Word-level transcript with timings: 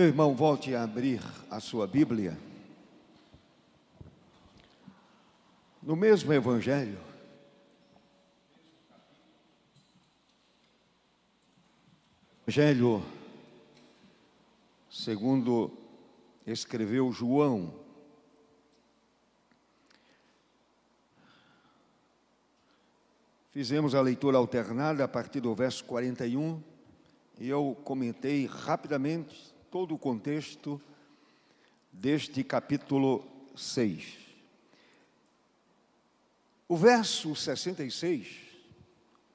Meu 0.00 0.08
irmão, 0.08 0.34
volte 0.34 0.74
a 0.74 0.82
abrir 0.82 1.20
a 1.50 1.60
sua 1.60 1.86
Bíblia. 1.86 2.34
No 5.82 5.94
mesmo 5.94 6.32
Evangelho, 6.32 6.98
Evangelho 12.46 13.02
segundo 14.90 15.70
escreveu 16.46 17.12
João, 17.12 17.74
Fizemos 23.50 23.94
a 23.94 24.00
leitura 24.00 24.38
alternada 24.38 25.04
a 25.04 25.08
partir 25.08 25.40
do 25.40 25.54
verso 25.54 25.84
41 25.84 26.62
e 27.38 27.50
eu 27.50 27.76
comentei 27.84 28.46
rapidamente 28.46 29.59
todo 29.70 29.94
o 29.94 29.98
contexto 29.98 30.80
deste 31.92 32.42
capítulo 32.42 33.24
6. 33.54 34.18
O 36.68 36.76
verso 36.76 37.36
66 37.36 38.36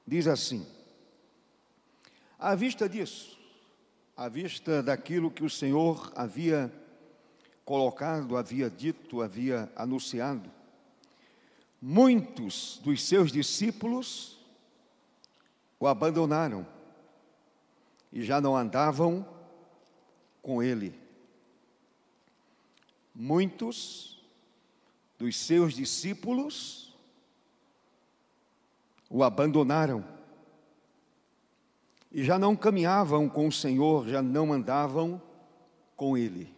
diz 0.06 0.26
assim: 0.26 0.66
À 2.38 2.54
vista 2.54 2.86
disso, 2.86 3.38
à 4.14 4.28
vista 4.28 4.82
daquilo 4.82 5.30
que 5.30 5.42
o 5.42 5.50
Senhor 5.50 6.12
havia 6.14 6.70
colocado, 7.64 8.36
havia 8.36 8.68
dito, 8.68 9.22
havia 9.22 9.72
anunciado, 9.74 10.50
muitos 11.80 12.78
dos 12.84 13.02
seus 13.02 13.32
discípulos 13.32 14.38
o 15.80 15.86
abandonaram 15.86 16.66
e 18.12 18.22
já 18.22 18.40
não 18.40 18.56
andavam 18.56 19.35
com 20.46 20.62
ele. 20.62 20.96
Muitos 23.12 24.24
dos 25.18 25.36
seus 25.36 25.74
discípulos 25.74 26.94
o 29.10 29.24
abandonaram 29.24 30.06
e 32.12 32.22
já 32.22 32.38
não 32.38 32.54
caminhavam 32.54 33.28
com 33.28 33.48
o 33.48 33.52
Senhor, 33.52 34.06
já 34.06 34.22
não 34.22 34.52
andavam 34.52 35.20
com 35.96 36.16
ele. 36.16 36.54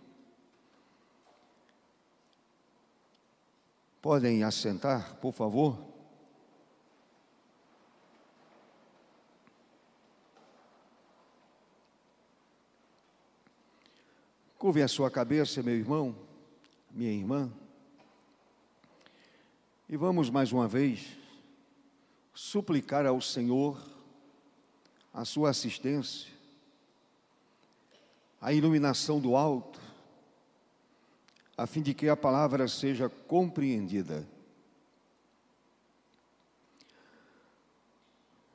Podem 4.02 4.44
assentar, 4.44 5.16
por 5.16 5.32
favor? 5.32 5.78
Curve 14.58 14.82
a 14.82 14.88
sua 14.88 15.08
cabeça, 15.08 15.62
meu 15.62 15.76
irmão, 15.76 16.16
minha 16.90 17.12
irmã, 17.12 17.48
e 19.88 19.96
vamos 19.96 20.30
mais 20.30 20.50
uma 20.52 20.66
vez 20.66 21.16
suplicar 22.34 23.06
ao 23.06 23.20
Senhor 23.20 23.80
a 25.14 25.24
sua 25.24 25.50
assistência, 25.50 26.32
a 28.40 28.52
iluminação 28.52 29.20
do 29.20 29.36
alto, 29.36 29.80
a 31.56 31.64
fim 31.64 31.80
de 31.80 31.94
que 31.94 32.08
a 32.08 32.16
palavra 32.16 32.66
seja 32.66 33.08
compreendida. 33.08 34.26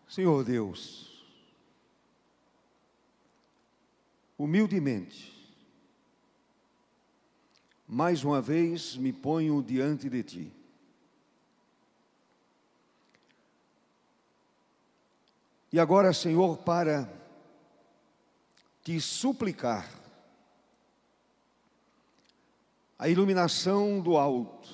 Senhor 0.10 0.44
Deus, 0.44 1.26
humildemente, 4.38 5.33
mais 7.94 8.24
uma 8.24 8.42
vez 8.42 8.98
me 8.98 9.14
ponho 9.14 9.62
diante 9.62 10.10
de 10.10 10.24
ti. 10.24 10.52
E 15.72 15.80
agora, 15.80 16.12
Senhor, 16.12 16.58
para 16.58 17.08
te 18.82 19.00
suplicar 19.00 19.88
a 22.98 23.08
iluminação 23.08 24.02
do 24.02 24.18
alto, 24.18 24.70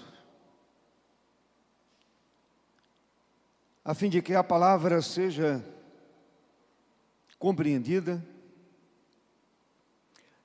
a 3.84 3.94
fim 3.94 4.10
de 4.10 4.22
que 4.22 4.34
a 4.34 4.44
palavra 4.46 5.02
seja 5.02 5.62
compreendida 7.38 8.26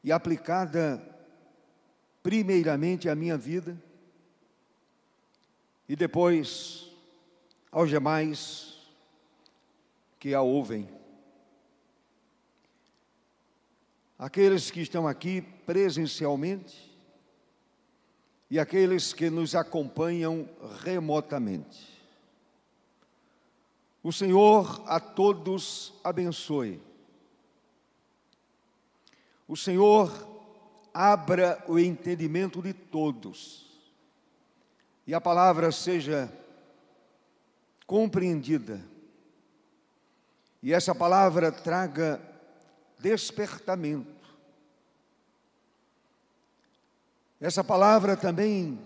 e 0.02 0.10
aplicada 0.10 1.13
primeiramente 2.24 3.06
à 3.06 3.14
minha 3.14 3.36
vida 3.36 3.78
e 5.86 5.94
depois 5.94 6.90
aos 7.70 7.90
demais 7.90 8.78
que 10.18 10.32
a 10.32 10.40
ouvem. 10.40 10.88
Aqueles 14.18 14.70
que 14.70 14.80
estão 14.80 15.06
aqui 15.06 15.42
presencialmente 15.42 16.90
e 18.50 18.58
aqueles 18.58 19.12
que 19.12 19.28
nos 19.28 19.54
acompanham 19.54 20.48
remotamente. 20.82 21.92
O 24.02 24.10
Senhor 24.10 24.82
a 24.86 24.98
todos 24.98 25.92
abençoe. 26.02 26.80
O 29.46 29.58
Senhor 29.58 30.33
abra 30.94 31.62
o 31.66 31.76
entendimento 31.76 32.62
de 32.62 32.72
todos 32.72 33.66
e 35.04 35.12
a 35.12 35.20
palavra 35.20 35.72
seja 35.72 36.32
compreendida 37.84 38.80
e 40.62 40.72
essa 40.72 40.94
palavra 40.94 41.52
traga 41.52 42.18
despertamento. 42.98 44.14
Essa 47.38 47.62
palavra 47.62 48.16
também 48.16 48.80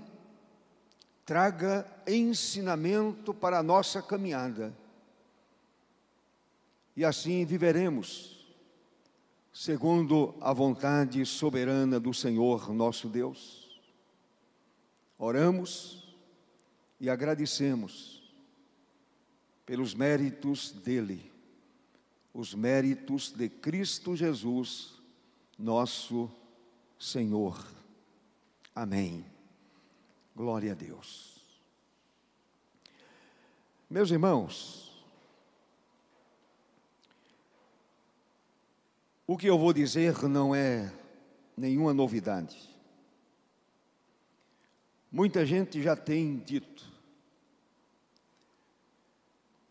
traga 1.25 1.87
ensinamento 2.05 3.33
para 3.33 3.61
a 3.61 3.63
nossa 3.63 4.03
caminhada. 4.03 4.75
E 6.97 7.05
assim 7.05 7.45
viveremos 7.45 8.38
segundo 9.59 10.37
a 10.41 10.53
vontade 10.53 11.27
soberana 11.27 11.99
do 11.99 12.15
Senhor 12.15 12.73
nosso 12.73 13.09
Deus. 13.09 13.77
Oramos 15.19 16.15
e 17.01 17.11
agradecemos 17.11 18.23
pelos 19.67 19.95
méritos 19.95 20.71
dele, 20.71 21.33
os 22.33 22.55
méritos 22.55 23.33
de 23.33 23.49
Cristo 23.49 24.15
Jesus, 24.15 24.95
nosso 25.59 26.31
Senhor. 26.97 27.61
Amém. 28.73 29.27
Glória 30.37 30.71
a 30.71 30.77
Deus. 30.77 31.43
Meus 33.91 34.13
irmãos, 34.13 34.88
O 39.31 39.37
que 39.37 39.47
eu 39.47 39.59
vou 39.59 39.75
dizer 39.75 40.23
não 40.23 40.55
é 40.55 40.91
nenhuma 41.55 41.93
novidade. 41.93 42.59
Muita 45.13 45.45
gente 45.45 45.83
já 45.83 45.95
tem 45.95 46.39
dito. 46.39 46.91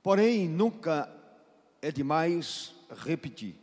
Porém, 0.03 0.47
nunca 0.47 1.11
é 1.81 1.91
demais 1.91 2.71
repetir. 2.99 3.55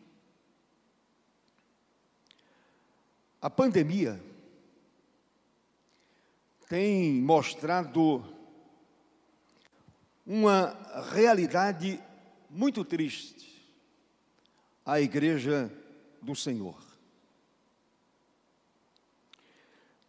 A 3.41 3.49
pandemia 3.49 4.21
tem 6.69 7.23
mostrado 7.23 8.25
uma 10.27 10.77
realidade 11.13 12.03
muito 12.51 12.85
triste. 12.85 13.65
A 14.85 15.01
igreja 15.01 15.71
do 16.25 16.35
Senhor. 16.35 16.83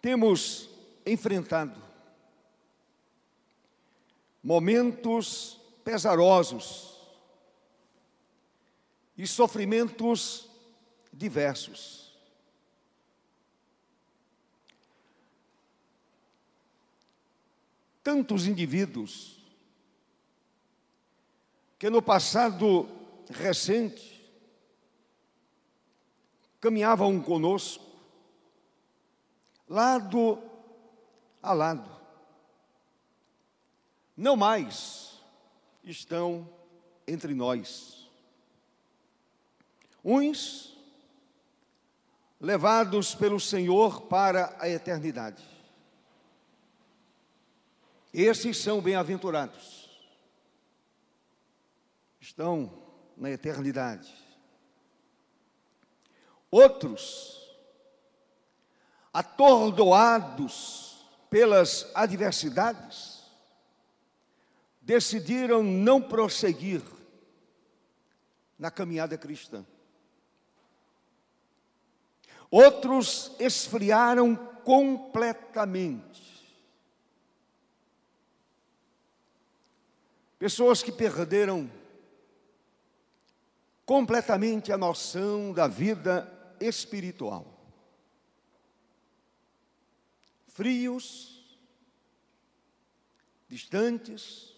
Temos 0.02 0.70
enfrentado 1.06 1.82
momentos 4.42 5.60
pesarosos 5.84 6.96
e 9.18 9.28
sofrimentos 9.28 10.50
diversos. 11.12 12.14
Tantos 18.04 18.46
indivíduos 18.46 19.44
que 21.80 21.90
no 21.90 22.02
passado 22.02 22.88
recente 23.30 24.15
caminhavam 26.66 27.22
conosco 27.22 27.86
lado 29.70 30.42
a 31.40 31.54
lado. 31.54 31.88
Não 34.18 34.36
mais 34.36 35.22
estão 35.84 36.50
entre 37.08 37.36
nós. 37.36 38.10
Uns 40.04 40.76
levados 42.42 43.14
pelo 43.14 43.40
Senhor 43.40 44.02
para 44.08 44.58
a 44.60 44.68
eternidade. 44.68 45.46
Esses 48.12 48.58
são 48.58 48.82
bem-aventurados. 48.82 49.88
Estão 52.20 52.72
na 53.16 53.30
eternidade. 53.30 54.25
Outros, 56.58 57.54
atordoados 59.12 61.06
pelas 61.30 61.92
adversidades, 61.94 63.26
decidiram 64.82 65.62
não 65.62 66.02
prosseguir 66.02 66.82
na 68.58 68.72
caminhada 68.72 69.18
cristã. 69.18 69.66
Outros 72.50 73.36
esfriaram 73.38 74.34
completamente. 74.64 76.24
Pessoas 80.40 80.82
que 80.82 80.90
perderam 80.94 81.70
completamente 83.86 84.72
a 84.72 84.78
noção 84.78 85.52
da 85.52 85.68
vida 85.68 86.32
espiritual. 86.60 87.46
Frios, 90.48 91.58
distantes, 93.50 94.54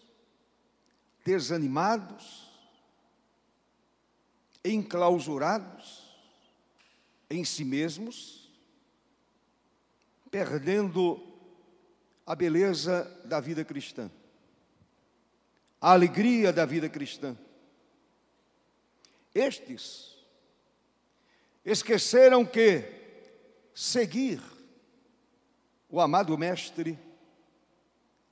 desanimados, 1.24 2.48
enclausurados 4.64 6.08
em 7.30 7.44
si 7.44 7.64
mesmos, 7.64 8.50
perdendo 10.30 11.22
a 12.24 12.34
beleza 12.34 13.04
da 13.24 13.40
vida 13.40 13.64
cristã, 13.64 14.10
a 15.80 15.92
alegria 15.92 16.52
da 16.52 16.64
vida 16.64 16.88
cristã. 16.88 17.36
Estes 19.34 20.17
esqueceram 21.70 22.46
que 22.46 22.82
seguir 23.74 24.40
o 25.90 26.00
amado 26.00 26.36
Mestre 26.36 26.98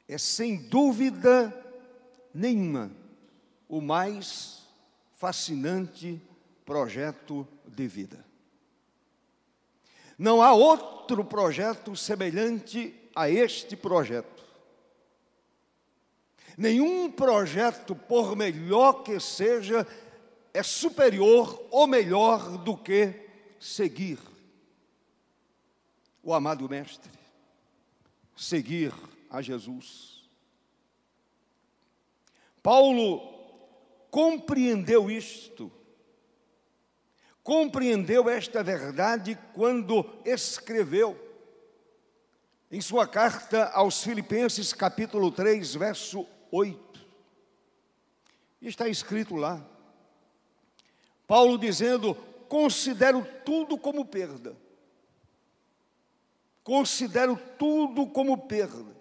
é 0.09 0.17
sem 0.17 0.57
dúvida 0.57 1.55
nenhuma 2.33 2.91
o 3.69 3.81
mais 3.81 4.63
fascinante 5.17 6.21
projeto 6.65 7.47
de 7.67 7.87
vida. 7.87 8.25
Não 10.19 10.41
há 10.41 10.55
outro 10.55 11.23
projeto 11.25 11.95
semelhante 11.95 12.95
a 13.15 13.29
este 13.29 13.77
projeto. 13.77 14.45
Nenhum 16.57 17.11
projeto, 17.11 17.95
por 17.95 18.35
melhor 18.35 19.03
que 19.03 19.21
seja, 19.21 19.87
é 20.55 20.63
superior 20.63 21.63
ou 21.71 21.87
melhor 21.87 22.57
do 22.57 22.75
que 22.75 23.26
seguir 23.59 24.19
o 26.23 26.33
amado 26.35 26.69
Mestre, 26.69 27.11
seguir 28.37 28.93
a 29.31 29.41
Jesus. 29.43 30.29
Paulo 32.63 33.21
compreendeu 34.11 35.11
isto 35.11 35.73
compreendeu 37.47 38.29
esta 38.29 38.61
verdade 38.61 39.39
quando 39.55 40.05
escreveu 40.25 41.17
em 42.69 42.81
sua 42.81 43.07
carta 43.07 43.71
aos 43.71 44.03
Filipenses, 44.03 44.73
capítulo 44.73 45.31
3, 45.31 45.77
verso 45.77 46.27
8. 46.51 47.07
Está 48.61 48.89
escrito 48.89 49.37
lá. 49.37 49.65
Paulo 51.25 51.57
dizendo: 51.57 52.17
Considero 52.49 53.27
tudo 53.45 53.77
como 53.79 54.05
perda. 54.05 54.57
Considero 56.63 57.41
tudo 57.59 58.07
como 58.09 58.47
perda. 58.47 58.97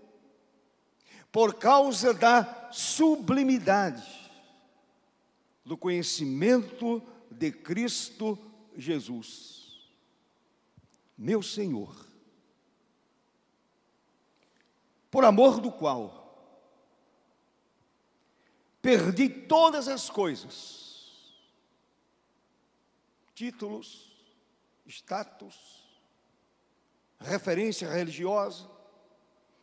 Por 1.32 1.56
causa 1.56 2.14
da 2.14 2.70
sublimidade 2.72 4.04
do 5.66 5.76
conhecimento 5.76 7.02
de 7.30 7.52
Cristo 7.52 8.38
Jesus, 8.78 9.90
meu 11.18 11.42
Senhor, 11.42 12.06
por 15.10 15.26
amor 15.26 15.60
do 15.60 15.72
qual 15.72 16.24
perdi 18.82 19.28
todas 19.28 19.88
as 19.88 20.10
coisas, 20.10 20.85
títulos, 23.36 24.16
status, 24.88 25.84
referência 27.20 27.90
religiosa, 27.90 28.68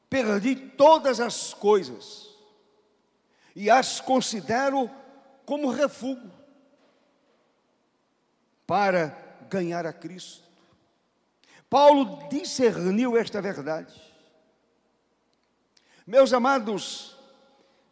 perdi 0.09 0.55
todas 0.55 1.19
as 1.19 1.55
coisas 1.55 2.29
e 3.57 3.71
as 3.71 4.01
considero 4.01 4.91
como 5.47 5.71
refúgio 5.71 6.31
para 8.67 9.09
ganhar 9.49 9.87
a 9.87 9.93
Cristo. 9.93 10.49
Paulo 11.69 12.29
discerniu 12.29 13.17
esta 13.17 13.41
verdade. 13.41 13.95
Meus 16.07 16.33
amados, 16.33 17.17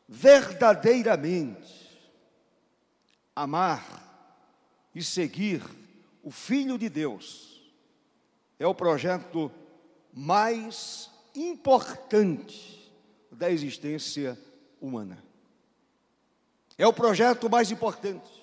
verdadeiramente, 0.06 1.98
amar 3.34 3.82
e 4.94 5.02
seguir 5.02 5.62
o 6.22 6.30
Filho 6.30 6.78
de 6.78 6.88
Deus 6.88 7.70
é 8.58 8.66
o 8.66 8.74
projeto 8.74 9.50
mais 10.12 11.10
importante 11.34 12.92
da 13.30 13.50
existência 13.50 14.38
humana. 14.80 15.22
É 16.76 16.86
o 16.86 16.92
projeto 16.92 17.48
mais 17.48 17.70
importante 17.70 18.40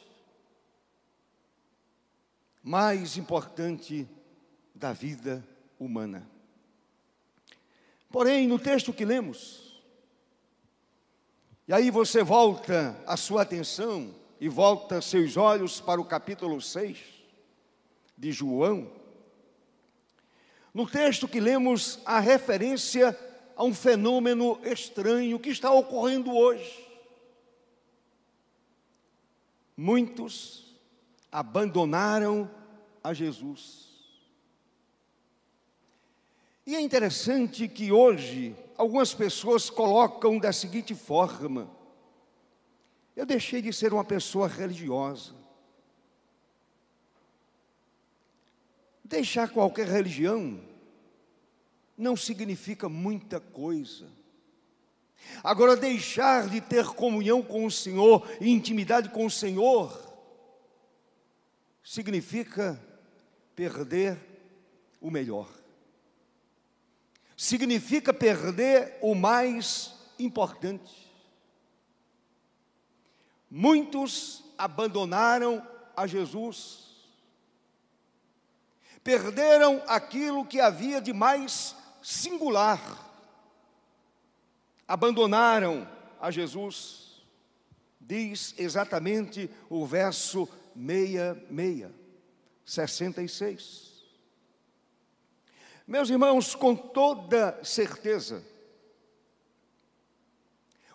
mais 2.68 3.16
importante 3.16 4.06
da 4.76 4.92
vida 4.92 5.42
humana. 5.80 6.30
Porém, 8.10 8.46
no 8.46 8.60
texto 8.60 8.92
que 8.92 9.06
lemos, 9.06 9.82
e 11.66 11.74
aí 11.74 11.90
você 11.90 12.22
volta 12.24 13.02
a 13.08 13.16
sua 13.16 13.44
atenção 13.44 14.14
e 14.38 14.50
volta 14.50 15.02
seus 15.02 15.38
olhos 15.38 15.80
para 15.80 16.02
o 16.02 16.04
capítulo 16.04 16.62
6 16.62 17.17
de 18.18 18.32
João. 18.32 18.92
No 20.74 20.90
texto 20.90 21.28
que 21.28 21.40
lemos, 21.40 22.00
a 22.06 22.20
referência 22.20 23.18
a 23.56 23.64
um 23.64 23.74
fenômeno 23.74 24.60
estranho 24.64 25.40
que 25.40 25.50
está 25.50 25.72
ocorrendo 25.72 26.36
hoje. 26.36 26.88
Muitos 29.76 30.76
abandonaram 31.32 32.50
a 33.04 33.14
Jesus. 33.14 33.88
E 36.66 36.76
é 36.76 36.82
interessante 36.82 37.68
que 37.68 37.92
hoje 37.92 38.56
algumas 38.78 39.14
pessoas 39.14 39.70
colocam 39.70 40.38
da 40.38 40.52
seguinte 40.52 40.94
forma: 40.94 41.70
eu 43.16 43.26
deixei 43.26 43.62
de 43.62 43.72
ser 43.72 43.94
uma 43.94 44.04
pessoa 44.04 44.48
religiosa. 44.48 45.37
Deixar 49.08 49.50
qualquer 49.50 49.88
religião 49.88 50.60
não 51.98 52.18
significa 52.18 52.90
muita 52.90 53.40
coisa. 53.40 54.06
Agora, 55.42 55.78
deixar 55.78 56.50
de 56.50 56.60
ter 56.60 56.86
comunhão 56.88 57.42
com 57.42 57.66
o 57.66 57.72
Senhor 57.72 58.28
e 58.42 58.50
intimidade 58.50 59.10
com 59.10 59.26
o 59.26 59.32
Senhor 59.32 59.98
significa 61.82 62.78
perder 63.56 64.18
o 65.00 65.10
melhor. 65.10 65.50
Significa 67.38 68.14
perder 68.14 68.98
o 69.02 69.16
mais 69.16 69.94
importante. 70.20 71.10
Muitos 73.50 74.44
abandonaram 74.58 75.66
a 75.96 76.06
Jesus, 76.06 76.87
perderam 79.08 79.82
aquilo 79.88 80.46
que 80.46 80.60
havia 80.60 81.00
de 81.00 81.14
mais 81.14 81.74
singular. 82.04 83.10
Abandonaram 84.86 85.88
a 86.20 86.30
Jesus. 86.30 87.24
Diz 88.02 88.54
exatamente 88.58 89.50
o 89.70 89.86
verso 89.86 90.46
66, 90.76 91.90
66. 92.66 94.04
Meus 95.88 96.10
irmãos, 96.10 96.54
com 96.54 96.76
toda 96.76 97.64
certeza, 97.64 98.44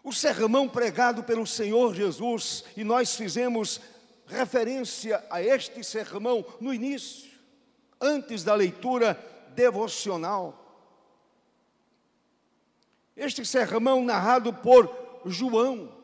o 0.05 0.13
sermão 0.13 0.69
pregado 0.69 1.25
pelo 1.25 1.47
Senhor 1.47 1.95
Jesus, 1.95 2.63
e 2.77 2.85
nós 2.85 3.17
fizemos 3.17 3.81
referência 4.27 5.25
a 5.31 5.43
este 5.43 5.83
sermão 5.83 6.45
no 6.61 6.75
início, 6.75 7.32
antes 8.03 8.43
da 8.43 8.55
leitura 8.55 9.15
devocional. 9.55 10.59
Este 13.17 13.45
sermão 13.47 14.05
narrado 14.05 14.53
por 14.53 15.23
João, 15.25 15.97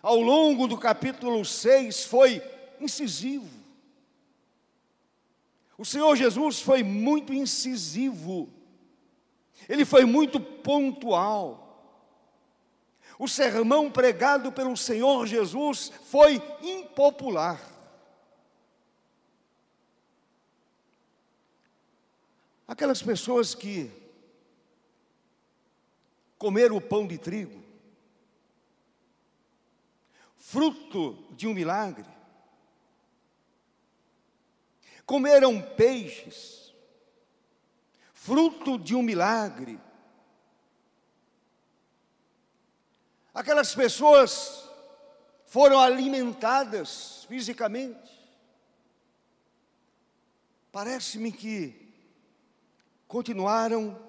ao 0.00 0.20
longo 0.20 0.68
do 0.68 0.78
capítulo 0.78 1.44
6, 1.44 2.04
foi 2.04 2.42
incisivo. 2.80 3.48
O 5.76 5.84
Senhor 5.84 6.14
Jesus 6.14 6.60
foi 6.60 6.82
muito 6.82 7.32
incisivo, 7.32 8.48
ele 9.68 9.84
foi 9.84 10.04
muito 10.04 10.38
pontual. 10.38 11.66
O 13.18 13.28
sermão 13.28 13.90
pregado 13.90 14.50
pelo 14.52 14.76
Senhor 14.76 15.26
Jesus 15.26 15.92
foi 16.04 16.40
impopular. 16.62 17.69
Aquelas 22.70 23.02
pessoas 23.02 23.52
que 23.52 23.90
comeram 26.38 26.76
o 26.76 26.80
pão 26.80 27.04
de 27.04 27.18
trigo, 27.18 27.60
fruto 30.36 31.26
de 31.32 31.48
um 31.48 31.52
milagre, 31.52 32.06
comeram 35.04 35.60
peixes, 35.60 36.72
fruto 38.14 38.78
de 38.78 38.94
um 38.94 39.02
milagre. 39.02 39.76
Aquelas 43.34 43.74
pessoas 43.74 44.70
foram 45.44 45.80
alimentadas 45.80 47.24
fisicamente. 47.24 48.30
Parece-me 50.70 51.32
que 51.32 51.79
continuaram 53.10 54.00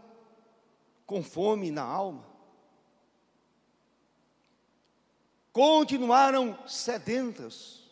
com 1.07 1.23
fome 1.23 1.71
na 1.71 1.81
alma, 1.81 2.23
continuaram 5.51 6.55
sedentas, 6.67 7.89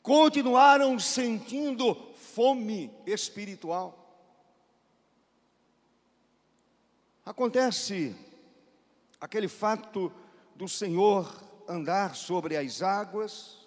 continuaram 0.00 1.00
sentindo 1.00 1.96
fome 2.14 2.96
espiritual. 3.04 3.98
Acontece 7.26 8.14
aquele 9.20 9.48
fato 9.48 10.12
do 10.54 10.68
Senhor 10.68 11.42
andar 11.66 12.14
sobre 12.14 12.56
as 12.56 12.82
águas, 12.82 13.66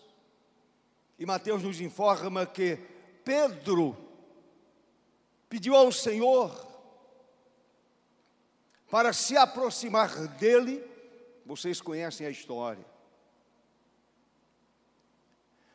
e 1.20 1.26
Mateus 1.26 1.62
nos 1.62 1.82
informa 1.82 2.46
que 2.46 2.78
Pedro 3.26 4.05
pediu 5.50 5.76
ao 5.76 5.92
Senhor 5.92 6.66
para 8.90 9.12
se 9.12 9.36
aproximar 9.36 10.28
dele, 10.28 10.84
vocês 11.46 11.82
conhecem 11.82 12.26
a 12.26 12.30
história. 12.30 12.86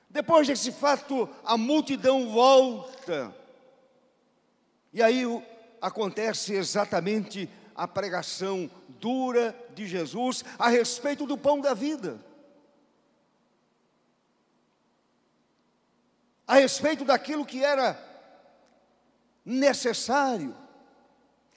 Depois 0.09 0.47
desse 0.47 0.73
fato, 0.73 1.29
a 1.45 1.57
multidão 1.57 2.31
volta, 2.31 3.35
e 4.93 5.03
aí 5.03 5.25
acontece 5.81 6.55
exatamente 6.55 7.49
a 7.75 7.87
pregação 7.87 8.71
dura 8.89 9.57
de 9.75 9.87
Jesus 9.87 10.45
a 10.59 10.69
respeito 10.69 11.27
do 11.27 11.39
pão 11.39 11.61
da 11.61 11.75
vida. 11.75 12.21
A 16.47 16.57
respeito 16.57 17.05
daquilo 17.05 17.47
que 17.47 17.63
era 17.63 18.10
necessário, 19.45 20.55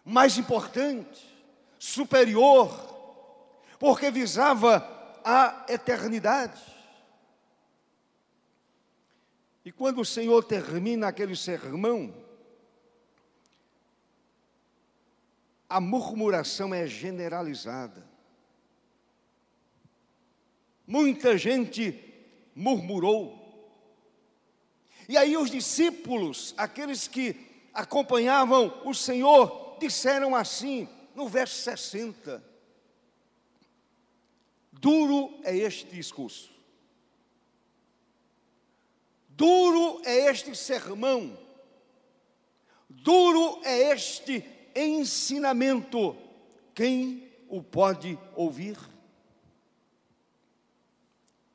mais 0.03 0.37
importante, 0.37 1.25
superior, 1.77 2.69
porque 3.79 4.09
visava 4.09 4.89
a 5.23 5.65
eternidade. 5.69 6.61
E 9.65 9.71
quando 9.71 10.01
o 10.01 10.05
Senhor 10.05 10.43
termina 10.43 11.07
aquele 11.07 11.35
sermão, 11.35 12.13
a 15.69 15.79
murmuração 15.79 16.73
é 16.73 16.85
generalizada. 16.85 18.07
Muita 20.85 21.37
gente 21.37 21.99
murmurou. 22.53 23.41
E 25.07 25.17
aí 25.17 25.35
os 25.35 25.49
discípulos, 25.49 26.53
aqueles 26.57 27.07
que 27.07 27.52
acompanhavam 27.74 28.82
o 28.86 28.94
Senhor 28.94 29.77
disseram 29.80 30.36
assim, 30.36 30.88
no 31.15 31.27
verso 31.27 31.56
60. 31.63 32.44
Duro 34.72 35.39
é 35.44 35.56
este 35.56 35.89
discurso. 35.96 36.51
Duro 39.30 40.01
é 40.06 40.30
este 40.30 40.56
sermão. 40.56 41.38
Duro 42.89 43.62
é 43.63 43.94
este 43.94 44.44
ensinamento. 44.75 46.15
Quem 46.75 47.32
o 47.48 47.62
pode 47.62 48.18
ouvir? 48.36 48.77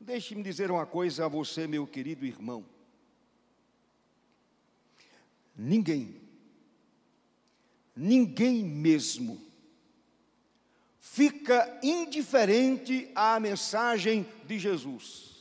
Deixe-me 0.00 0.42
dizer 0.42 0.70
uma 0.70 0.86
coisa 0.86 1.26
a 1.26 1.28
você, 1.28 1.66
meu 1.66 1.86
querido 1.86 2.24
irmão. 2.24 2.64
Ninguém, 5.60 6.14
ninguém 7.96 8.62
mesmo, 8.62 9.42
fica 11.00 11.80
indiferente 11.82 13.10
à 13.12 13.40
mensagem 13.40 14.24
de 14.46 14.56
Jesus. 14.56 15.34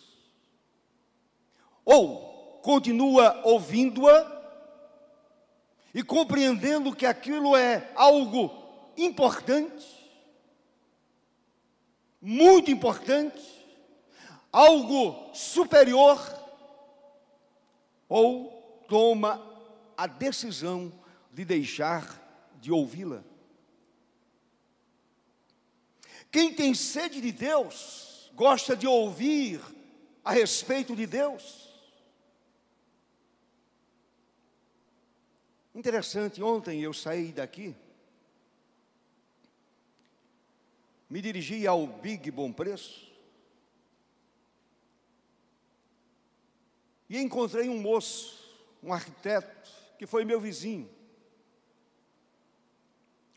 Ou 1.85 2.59
continua 2.63 3.41
ouvindo-a 3.45 4.35
e 5.93 6.01
compreendendo 6.01 6.95
que 6.95 7.05
aquilo 7.05 7.55
é 7.55 7.91
algo 7.93 8.51
importante, 8.97 9.85
muito 12.19 12.71
importante, 12.71 13.39
algo 14.51 15.31
superior, 15.31 16.19
ou 18.09 18.83
toma 18.87 19.46
a 19.97 20.05
decisão 20.05 20.93
de 21.33 21.43
deixar 21.43 22.23
de 22.61 22.71
ouvi-la. 22.71 23.23
Quem 26.31 26.53
tem 26.53 26.73
sede 26.73 27.19
de 27.19 27.31
Deus, 27.31 28.31
gosta 28.35 28.75
de 28.75 28.85
ouvir 28.85 29.59
a 30.23 30.31
respeito 30.31 30.95
de 30.95 31.07
Deus. 31.07 31.67
Interessante, 35.73 36.41
ontem 36.41 36.81
eu 36.81 36.93
saí 36.93 37.31
daqui, 37.31 37.75
me 41.09 41.21
dirigi 41.21 41.65
ao 41.65 41.87
Big 41.87 42.29
Bom 42.31 42.51
Preço, 42.51 43.07
e 47.09 47.17
encontrei 47.19 47.69
um 47.69 47.79
moço, 47.79 48.43
um 48.83 48.91
arquiteto, 48.91 49.71
que 49.97 50.05
foi 50.05 50.23
meu 50.23 50.39
vizinho, 50.39 50.89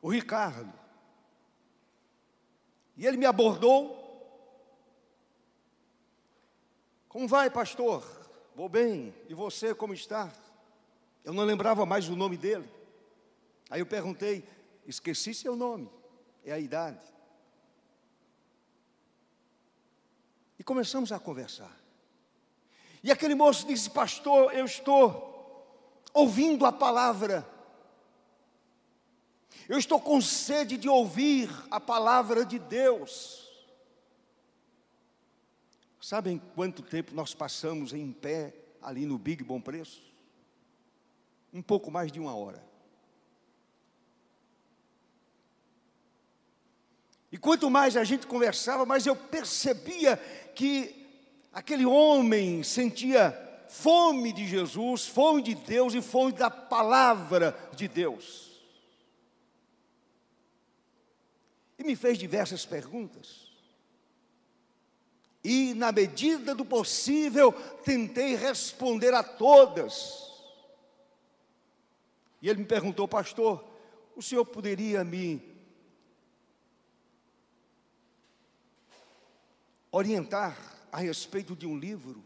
o 0.03 0.11
Ricardo. 0.11 0.73
E 2.97 3.07
ele 3.07 3.17
me 3.17 3.27
abordou. 3.27 3.99
Como 7.09 7.27
vai, 7.27 7.51
pastor? 7.51 8.05
Vou 8.55 8.69
bem. 8.69 9.15
E 9.29 9.35
você, 9.35 9.75
como 9.75 9.95
está? 9.95 10.31
Eu 11.25 11.33
não 11.33 11.45
lembrava 11.45 11.87
mais 11.87 12.09
o 12.09 12.17
nome 12.17 12.37
dele. 12.37 12.69
Aí 13.71 13.81
eu 13.81 13.87
perguntei: 13.87 14.45
esqueci 14.87 15.33
seu 15.33 15.57
nome? 15.57 15.91
É 16.45 16.53
a 16.53 16.59
idade. 16.59 17.05
E 20.59 20.65
começamos 20.65 21.11
a 21.11 21.19
conversar. 21.19 21.75
E 23.03 23.11
aquele 23.11 23.35
moço 23.35 23.67
disse: 23.67 23.89
Pastor, 23.91 24.53
eu 24.53 24.65
estou 24.67 25.30
ouvindo 26.13 26.67
a 26.67 26.73
palavra. 26.73 27.47
Eu 29.69 29.79
estou 29.79 30.01
com 30.01 30.21
sede 30.21 30.77
de 30.77 30.89
ouvir 30.89 31.49
a 31.71 31.79
palavra 31.79 32.45
de 32.45 32.59
Deus. 32.59 33.49
Sabem 36.01 36.43
quanto 36.55 36.83
tempo 36.83 37.15
nós 37.15 37.35
passamos 37.35 37.93
em 37.93 38.11
pé 38.11 38.55
ali 38.83 39.07
no 39.07 39.19
Big 39.19 39.45
Bom 39.45 39.61
Preço? 39.61 40.03
Um 41.53 41.63
pouco 41.63 41.91
mais 41.91 42.11
de 42.11 42.19
uma 42.19 42.35
hora. 42.35 42.71
E 47.31 47.39
quanto 47.39 47.71
mais 47.71 47.97
a 47.97 48.03
gente 48.03 48.27
conversava, 48.27 48.85
mais 48.85 49.07
eu 49.07 49.15
percebia 49.15 50.17
que 50.55 51.07
aquele 51.53 51.87
homem 51.87 52.63
sentia 52.63 53.50
fome 53.71 54.33
de 54.33 54.47
Jesus, 54.47 55.07
fome 55.07 55.43
de 55.43 55.55
Deus 55.55 55.95
e 55.95 56.03
fome 56.03 56.33
da 56.33 56.51
palavra 56.51 57.57
de 57.75 57.89
Deus. 57.89 58.51
e 61.81 61.85
me 61.85 61.97
fez 61.97 62.19
diversas 62.19 62.67
perguntas. 62.67 63.51
E, 65.43 65.73
na 65.73 65.91
medida 65.91 66.55
do 66.55 66.63
possível, 66.63 67.51
tentei 67.83 68.37
responder 68.37 69.15
a 69.15 69.23
todas. 69.23 70.31
E 72.43 72.51
ele 72.51 72.61
me 72.61 72.67
perguntou, 72.67 73.09
pastor, 73.09 73.65
o 74.15 74.21
senhor 74.21 74.45
poderia 74.45 75.03
me 75.03 75.43
orientar 79.91 80.79
a 80.93 80.99
respeito 80.99 81.57
de 81.57 81.67
um 81.67 81.79
livro 81.79 82.23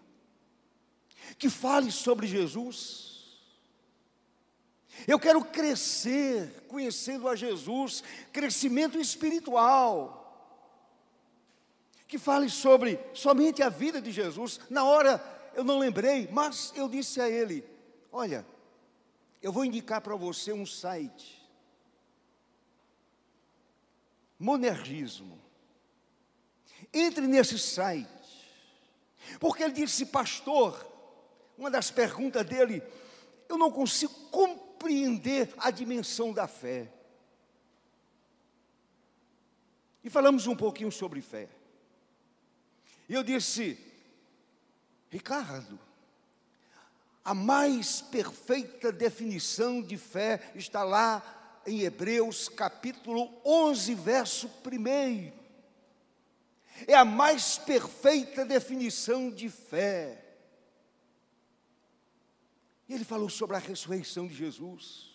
que 1.38 1.48
fale 1.48 1.90
sobre 1.90 2.26
Jesus? 2.26 3.04
Eu 5.06 5.18
quero 5.18 5.44
crescer 5.44 6.64
conhecendo 6.68 7.28
a 7.28 7.34
Jesus, 7.34 8.02
crescimento 8.32 8.98
espiritual. 8.98 10.20
Que 12.06 12.18
fale 12.18 12.48
sobre 12.48 12.98
somente 13.12 13.62
a 13.62 13.68
vida 13.68 14.00
de 14.00 14.12
Jesus. 14.12 14.60
Na 14.70 14.84
hora 14.84 15.22
eu 15.54 15.64
não 15.64 15.78
lembrei, 15.78 16.28
mas 16.30 16.72
eu 16.76 16.88
disse 16.88 17.20
a 17.20 17.28
ele: 17.28 17.64
Olha, 18.12 18.46
eu 19.42 19.52
vou 19.52 19.64
indicar 19.64 20.00
para 20.00 20.14
você 20.14 20.52
um 20.52 20.64
site. 20.64 21.42
Monergismo. 24.38 25.40
Entre 26.92 27.26
nesse 27.26 27.58
site. 27.58 28.08
Porque 29.40 29.62
ele 29.62 29.72
disse, 29.72 30.06
pastor, 30.06 30.93
uma 31.56 31.70
das 31.70 31.90
perguntas 31.90 32.44
dele, 32.44 32.82
eu 33.48 33.56
não 33.56 33.70
consigo 33.70 34.12
compreender 34.30 35.52
a 35.58 35.70
dimensão 35.70 36.32
da 36.32 36.46
fé. 36.46 36.90
E 40.02 40.10
falamos 40.10 40.46
um 40.46 40.56
pouquinho 40.56 40.92
sobre 40.92 41.20
fé. 41.20 41.48
E 43.08 43.14
eu 43.14 43.22
disse, 43.22 43.78
Ricardo, 45.10 45.78
a 47.24 47.32
mais 47.32 48.02
perfeita 48.02 48.92
definição 48.92 49.80
de 49.80 49.96
fé 49.96 50.52
está 50.54 50.82
lá 50.82 51.62
em 51.66 51.80
Hebreus 51.80 52.48
capítulo 52.48 53.32
11, 53.44 53.94
verso 53.94 54.50
1. 54.66 55.32
É 56.86 56.94
a 56.94 57.04
mais 57.04 57.56
perfeita 57.56 58.44
definição 58.44 59.30
de 59.30 59.48
fé. 59.48 60.23
E 62.88 62.94
ele 62.94 63.04
falou 63.04 63.28
sobre 63.28 63.56
a 63.56 63.58
ressurreição 63.58 64.26
de 64.26 64.34
Jesus. 64.34 65.14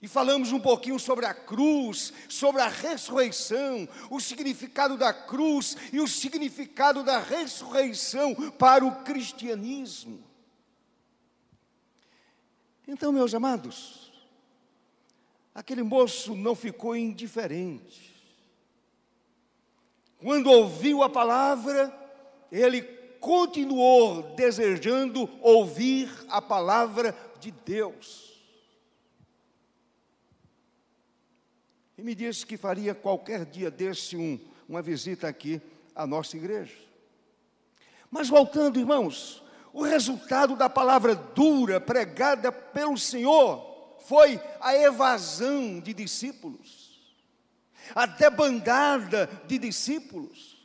E 0.00 0.08
falamos 0.08 0.52
um 0.52 0.60
pouquinho 0.60 0.98
sobre 0.98 1.24
a 1.24 1.34
cruz, 1.34 2.12
sobre 2.28 2.60
a 2.60 2.68
ressurreição, 2.68 3.88
o 4.10 4.20
significado 4.20 4.96
da 4.96 5.12
cruz 5.12 5.76
e 5.92 6.00
o 6.00 6.06
significado 6.06 7.02
da 7.02 7.18
ressurreição 7.18 8.34
para 8.52 8.84
o 8.84 9.02
cristianismo. 9.04 10.22
Então, 12.86 13.10
meus 13.10 13.34
amados, 13.34 14.12
aquele 15.54 15.82
moço 15.82 16.36
não 16.36 16.54
ficou 16.54 16.94
indiferente. 16.94 18.14
Quando 20.18 20.50
ouviu 20.50 21.02
a 21.02 21.08
palavra, 21.08 21.92
ele 22.52 22.82
continuou 23.20 24.22
desejando 24.34 25.28
ouvir 25.40 26.10
a 26.28 26.40
palavra 26.40 27.16
de 27.40 27.50
Deus. 27.50 28.26
E 31.96 32.02
me 32.02 32.14
disse 32.14 32.44
que 32.44 32.56
faria 32.56 32.94
qualquer 32.94 33.44
dia 33.44 33.70
desse 33.70 34.16
um, 34.16 34.38
uma 34.68 34.82
visita 34.82 35.26
aqui 35.28 35.60
à 35.94 36.06
nossa 36.06 36.36
igreja. 36.36 36.74
Mas 38.10 38.28
voltando, 38.28 38.78
irmãos, 38.78 39.42
o 39.72 39.82
resultado 39.82 40.56
da 40.56 40.68
palavra 40.68 41.14
dura 41.14 41.80
pregada 41.80 42.52
pelo 42.52 42.96
Senhor 42.96 43.96
foi 44.00 44.40
a 44.60 44.74
evasão 44.74 45.80
de 45.80 45.92
discípulos, 45.92 47.00
a 47.94 48.06
debandada 48.06 49.28
de 49.46 49.58
discípulos 49.58 50.55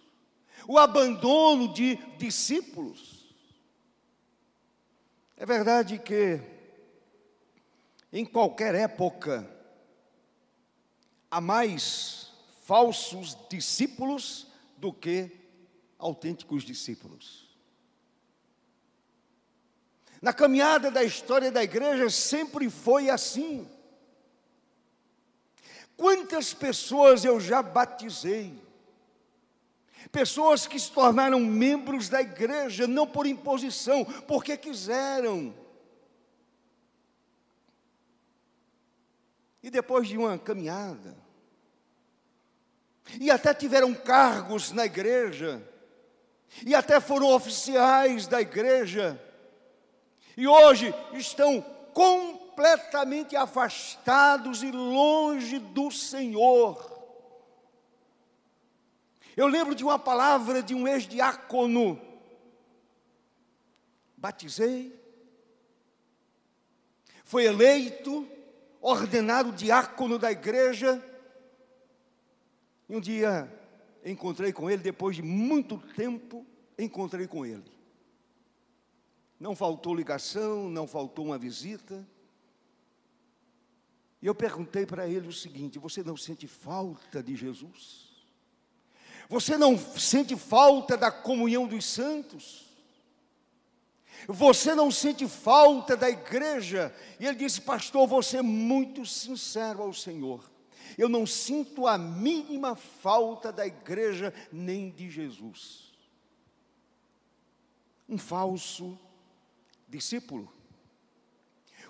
o 0.67 0.77
abandono 0.77 1.73
de 1.73 1.95
discípulos. 2.17 3.33
É 5.37 5.45
verdade 5.45 5.97
que, 5.97 6.39
em 8.13 8.25
qualquer 8.25 8.75
época, 8.75 9.49
há 11.29 11.41
mais 11.41 12.31
falsos 12.63 13.37
discípulos 13.49 14.47
do 14.77 14.93
que 14.93 15.31
autênticos 15.97 16.63
discípulos. 16.63 17.49
Na 20.21 20.31
caminhada 20.31 20.91
da 20.91 21.03
história 21.03 21.51
da 21.51 21.63
igreja 21.63 22.09
sempre 22.09 22.69
foi 22.69 23.09
assim. 23.09 23.67
Quantas 25.97 26.53
pessoas 26.53 27.25
eu 27.25 27.39
já 27.39 27.63
batizei, 27.63 28.53
Pessoas 30.09 30.65
que 30.65 30.79
se 30.79 30.91
tornaram 30.91 31.39
membros 31.39 32.09
da 32.09 32.21
igreja, 32.21 32.87
não 32.87 33.05
por 33.05 33.27
imposição, 33.27 34.03
porque 34.03 34.57
quiseram. 34.57 35.53
E 39.61 39.69
depois 39.69 40.07
de 40.07 40.17
uma 40.17 40.37
caminhada, 40.37 41.15
e 43.19 43.29
até 43.29 43.53
tiveram 43.53 43.93
cargos 43.93 44.71
na 44.71 44.85
igreja, 44.85 45.61
e 46.65 46.73
até 46.73 46.99
foram 46.99 47.31
oficiais 47.33 48.27
da 48.27 48.41
igreja, 48.41 49.21
e 50.35 50.47
hoje 50.47 50.93
estão 51.13 51.61
completamente 51.93 53.35
afastados 53.35 54.63
e 54.63 54.71
longe 54.71 55.59
do 55.59 55.91
Senhor. 55.91 56.90
Eu 59.35 59.47
lembro 59.47 59.73
de 59.73 59.83
uma 59.83 59.97
palavra 59.97 60.61
de 60.61 60.73
um 60.73 60.87
ex-diácono. 60.87 61.99
Batizei, 64.17 64.93
foi 67.23 67.45
eleito, 67.45 68.27
ordenado 68.81 69.51
diácono 69.51 70.19
da 70.19 70.31
igreja. 70.31 71.01
E 72.89 72.95
um 72.95 72.99
dia 72.99 73.49
encontrei 74.03 74.51
com 74.51 74.69
ele, 74.69 74.83
depois 74.83 75.15
de 75.15 75.21
muito 75.21 75.77
tempo, 75.95 76.45
encontrei 76.77 77.25
com 77.27 77.45
ele. 77.45 77.71
Não 79.39 79.55
faltou 79.55 79.95
ligação, 79.95 80.69
não 80.69 80.85
faltou 80.85 81.25
uma 81.25 81.37
visita. 81.37 82.05
E 84.21 84.27
eu 84.27 84.35
perguntei 84.35 84.85
para 84.85 85.07
ele 85.07 85.27
o 85.27 85.33
seguinte: 85.33 85.79
Você 85.79 86.03
não 86.03 86.17
sente 86.17 86.47
falta 86.47 87.23
de 87.23 87.35
Jesus? 87.35 88.10
Você 89.31 89.57
não 89.57 89.77
sente 89.77 90.35
falta 90.35 90.97
da 90.97 91.09
comunhão 91.09 91.65
dos 91.65 91.85
santos? 91.85 92.65
Você 94.27 94.75
não 94.75 94.91
sente 94.91 95.25
falta 95.25 95.95
da 95.95 96.09
igreja? 96.09 96.93
E 97.17 97.25
ele 97.25 97.37
disse, 97.37 97.61
pastor, 97.61 98.05
você 98.05 98.39
é 98.39 98.41
muito 98.41 99.05
sincero 99.05 99.83
ao 99.83 99.93
Senhor. 99.93 100.51
Eu 100.97 101.07
não 101.07 101.25
sinto 101.25 101.87
a 101.87 101.97
mínima 101.97 102.75
falta 102.75 103.53
da 103.53 103.65
igreja 103.65 104.33
nem 104.51 104.91
de 104.91 105.09
Jesus. 105.09 105.93
Um 108.09 108.17
falso 108.17 108.99
discípulo. 109.87 110.51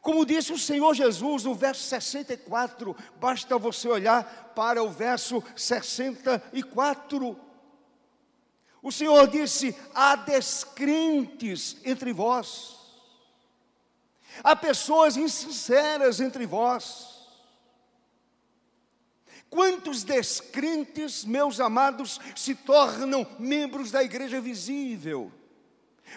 Como 0.01 0.25
disse 0.25 0.51
o 0.51 0.57
Senhor 0.57 0.95
Jesus 0.95 1.43
no 1.43 1.53
verso 1.53 1.83
64, 1.83 2.95
basta 3.19 3.57
você 3.59 3.87
olhar 3.87 4.51
para 4.55 4.83
o 4.83 4.89
verso 4.89 5.43
64. 5.55 7.39
O 8.81 8.91
Senhor 8.91 9.27
disse: 9.27 9.75
há 9.93 10.15
descrentes 10.15 11.77
entre 11.85 12.11
vós. 12.11 12.77
Há 14.43 14.55
pessoas 14.55 15.17
insinceras 15.17 16.19
entre 16.19 16.47
vós. 16.47 17.11
Quantos 19.51 20.03
descrentes, 20.03 21.25
meus 21.25 21.59
amados, 21.59 22.19
se 22.35 22.55
tornam 22.55 23.27
membros 23.37 23.91
da 23.91 24.01
igreja 24.01 24.41
visível? 24.41 25.31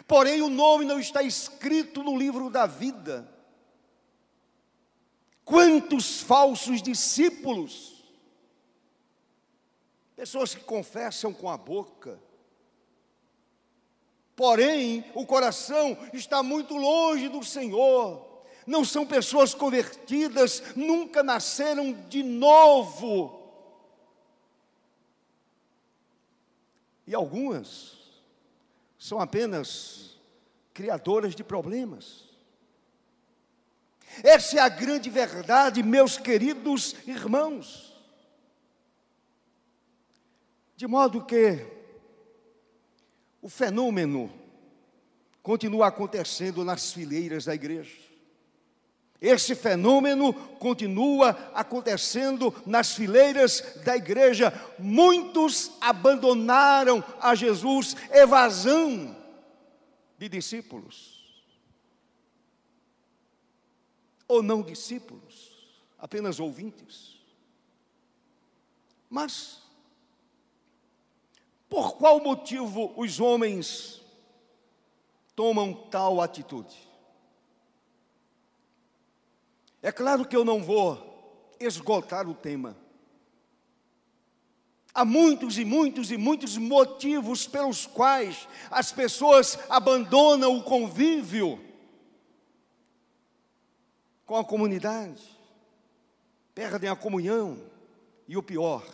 Porém, 0.06 0.40
o 0.40 0.48
nome 0.48 0.86
não 0.86 0.98
está 0.98 1.22
escrito 1.22 2.02
no 2.02 2.16
livro 2.16 2.48
da 2.48 2.64
vida. 2.64 3.33
Quantos 5.44 6.20
falsos 6.20 6.80
discípulos, 6.80 8.02
pessoas 10.16 10.54
que 10.54 10.64
confessam 10.64 11.32
com 11.34 11.50
a 11.50 11.56
boca, 11.56 12.18
porém 14.34 15.04
o 15.14 15.26
coração 15.26 15.98
está 16.12 16.42
muito 16.42 16.74
longe 16.76 17.28
do 17.28 17.44
Senhor, 17.44 18.34
não 18.66 18.84
são 18.84 19.06
pessoas 19.06 19.54
convertidas, 19.54 20.62
nunca 20.74 21.22
nasceram 21.22 21.92
de 22.08 22.22
novo. 22.22 23.42
E 27.06 27.14
algumas 27.14 27.92
são 28.98 29.20
apenas 29.20 30.16
criadoras 30.72 31.34
de 31.34 31.44
problemas. 31.44 32.23
Essa 34.22 34.56
é 34.56 34.60
a 34.60 34.68
grande 34.68 35.10
verdade, 35.10 35.82
meus 35.82 36.16
queridos 36.16 36.94
irmãos. 37.06 37.92
De 40.76 40.86
modo 40.86 41.24
que 41.24 41.66
o 43.40 43.48
fenômeno 43.48 44.32
continua 45.42 45.88
acontecendo 45.88 46.64
nas 46.64 46.92
fileiras 46.92 47.44
da 47.44 47.54
igreja. 47.54 48.04
Esse 49.20 49.54
fenômeno 49.54 50.34
continua 50.58 51.30
acontecendo 51.54 52.54
nas 52.66 52.94
fileiras 52.94 53.80
da 53.84 53.96
igreja. 53.96 54.52
Muitos 54.78 55.72
abandonaram 55.80 57.02
a 57.20 57.34
Jesus, 57.34 57.96
evasão 58.10 59.16
de 60.18 60.28
discípulos. 60.28 61.23
Ou 64.26 64.42
não 64.42 64.62
discípulos, 64.62 65.52
apenas 65.98 66.40
ouvintes. 66.40 67.18
Mas, 69.10 69.62
por 71.68 71.96
qual 71.96 72.20
motivo 72.20 72.92
os 72.96 73.20
homens 73.20 74.02
tomam 75.36 75.74
tal 75.90 76.20
atitude? 76.20 76.76
É 79.82 79.92
claro 79.92 80.24
que 80.26 80.34
eu 80.34 80.44
não 80.44 80.62
vou 80.62 81.54
esgotar 81.60 82.28
o 82.28 82.34
tema. 82.34 82.76
Há 84.94 85.04
muitos 85.04 85.58
e 85.58 85.64
muitos 85.64 86.10
e 86.10 86.16
muitos 86.16 86.56
motivos 86.56 87.46
pelos 87.46 87.84
quais 87.84 88.48
as 88.70 88.92
pessoas 88.92 89.58
abandonam 89.68 90.56
o 90.56 90.62
convívio 90.62 91.60
com 94.26 94.36
a 94.36 94.44
comunidade, 94.44 95.22
perdem 96.54 96.88
a 96.88 96.96
comunhão 96.96 97.58
e 98.26 98.36
o 98.36 98.42
pior, 98.42 98.86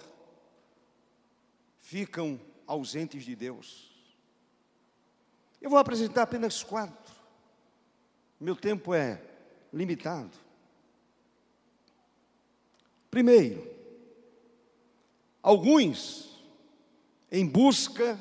ficam 1.78 2.40
ausentes 2.66 3.24
de 3.24 3.36
Deus. 3.36 3.90
Eu 5.60 5.70
vou 5.70 5.78
apresentar 5.78 6.22
apenas 6.22 6.62
quatro. 6.62 7.14
Meu 8.38 8.56
tempo 8.56 8.94
é 8.94 9.20
limitado. 9.72 10.30
Primeiro, 13.10 13.68
alguns 15.42 16.42
em 17.30 17.46
busca 17.46 18.18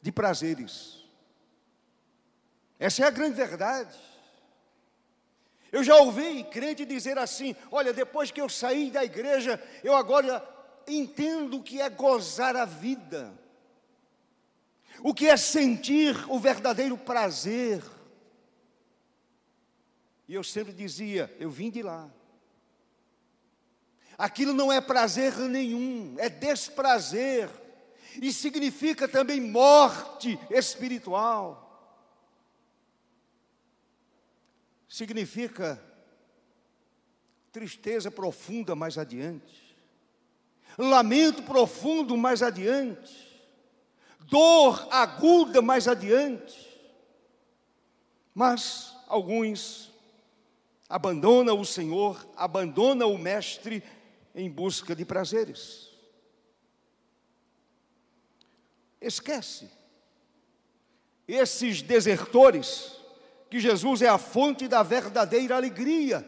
de 0.00 0.12
prazeres. 0.12 1.04
Essa 2.78 3.04
é 3.04 3.06
a 3.06 3.10
grande 3.10 3.34
verdade. 3.34 4.11
Eu 5.72 5.82
já 5.82 5.96
ouvi 5.96 6.44
crente 6.44 6.84
dizer 6.84 7.18
assim: 7.18 7.56
olha, 7.70 7.94
depois 7.94 8.30
que 8.30 8.40
eu 8.40 8.48
saí 8.48 8.90
da 8.90 9.02
igreja, 9.02 9.60
eu 9.82 9.96
agora 9.96 10.46
entendo 10.86 11.56
o 11.56 11.62
que 11.62 11.80
é 11.80 11.88
gozar 11.88 12.54
a 12.54 12.66
vida, 12.66 13.32
o 15.02 15.14
que 15.14 15.26
é 15.26 15.36
sentir 15.38 16.14
o 16.30 16.38
verdadeiro 16.38 16.98
prazer. 16.98 17.82
E 20.28 20.34
eu 20.34 20.44
sempre 20.44 20.74
dizia: 20.74 21.34
eu 21.40 21.50
vim 21.50 21.70
de 21.70 21.82
lá. 21.82 22.10
Aquilo 24.18 24.52
não 24.52 24.70
é 24.70 24.78
prazer 24.78 25.34
nenhum, 25.38 26.16
é 26.18 26.28
desprazer, 26.28 27.48
e 28.20 28.30
significa 28.30 29.08
também 29.08 29.40
morte 29.40 30.38
espiritual. 30.50 31.71
Significa 34.92 35.82
tristeza 37.50 38.10
profunda 38.10 38.74
mais 38.74 38.98
adiante, 38.98 39.74
lamento 40.76 41.42
profundo 41.44 42.14
mais 42.14 42.42
adiante, 42.42 43.42
dor 44.20 44.86
aguda 44.90 45.62
mais 45.62 45.88
adiante. 45.88 46.78
Mas 48.34 48.94
alguns 49.06 49.90
abandonam 50.90 51.58
o 51.58 51.64
Senhor, 51.64 52.28
abandonam 52.36 53.14
o 53.14 53.18
Mestre 53.18 53.82
em 54.34 54.50
busca 54.50 54.94
de 54.94 55.06
prazeres. 55.06 55.88
Esquece 59.00 59.70
esses 61.26 61.80
desertores 61.80 63.00
que 63.52 63.60
Jesus 63.60 64.00
é 64.00 64.08
a 64.08 64.16
fonte 64.16 64.66
da 64.66 64.82
verdadeira 64.82 65.54
alegria. 65.54 66.26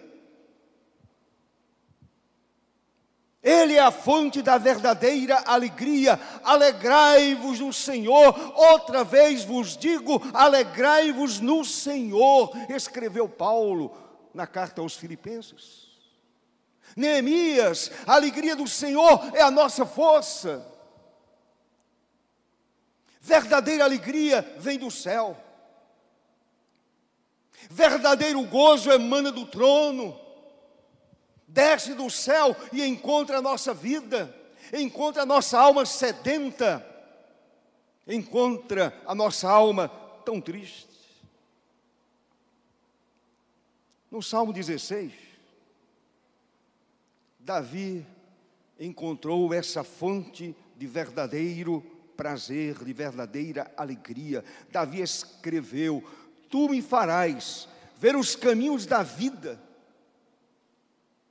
Ele 3.42 3.72
é 3.72 3.80
a 3.80 3.90
fonte 3.90 4.42
da 4.42 4.58
verdadeira 4.58 5.42
alegria. 5.46 6.20
Alegrai-vos 6.44 7.60
no 7.60 7.72
Senhor. 7.72 8.38
Outra 8.54 9.02
vez 9.04 9.42
vos 9.42 9.74
digo: 9.74 10.20
alegrai-vos 10.34 11.40
no 11.40 11.64
Senhor. 11.64 12.50
Escreveu 12.68 13.26
Paulo 13.26 13.96
na 14.34 14.46
carta 14.46 14.82
aos 14.82 14.94
Filipenses. 14.94 15.88
Neemias, 16.94 17.90
a 18.06 18.16
alegria 18.16 18.54
do 18.54 18.68
Senhor 18.68 19.34
é 19.34 19.40
a 19.40 19.50
nossa 19.50 19.86
força. 19.86 20.62
Verdadeira 23.18 23.82
alegria 23.82 24.42
vem 24.58 24.78
do 24.78 24.90
céu. 24.90 25.42
Verdadeiro 27.70 28.42
gozo 28.44 28.90
emana 28.90 29.30
do 29.32 29.46
trono. 29.46 30.18
Desce 31.46 31.94
do 31.94 32.10
céu 32.10 32.56
e 32.72 32.84
encontra 32.84 33.38
a 33.38 33.42
nossa 33.42 33.72
vida, 33.72 34.34
encontra 34.72 35.22
a 35.22 35.26
nossa 35.26 35.58
alma 35.58 35.86
sedenta, 35.86 36.84
encontra 38.08 39.00
a 39.06 39.14
nossa 39.14 39.48
alma 39.48 39.88
tão 40.24 40.40
triste. 40.40 40.88
No 44.10 44.22
Salmo 44.22 44.52
16, 44.52 45.12
Davi 47.38 48.04
encontrou 48.78 49.52
essa 49.52 49.84
fonte 49.84 50.56
de 50.76 50.86
verdadeiro 50.86 51.84
prazer, 52.16 52.82
de 52.84 52.92
verdadeira 52.92 53.70
alegria. 53.76 54.44
Davi 54.70 55.00
escreveu: 55.00 56.02
Tu 56.50 56.68
me 56.68 56.82
farás 56.82 57.68
ver 57.96 58.16
os 58.16 58.36
caminhos 58.36 58.86
da 58.86 59.02
vida, 59.02 59.60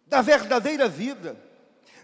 da 0.07 0.21
verdadeira 0.21 0.87
vida. 0.87 1.37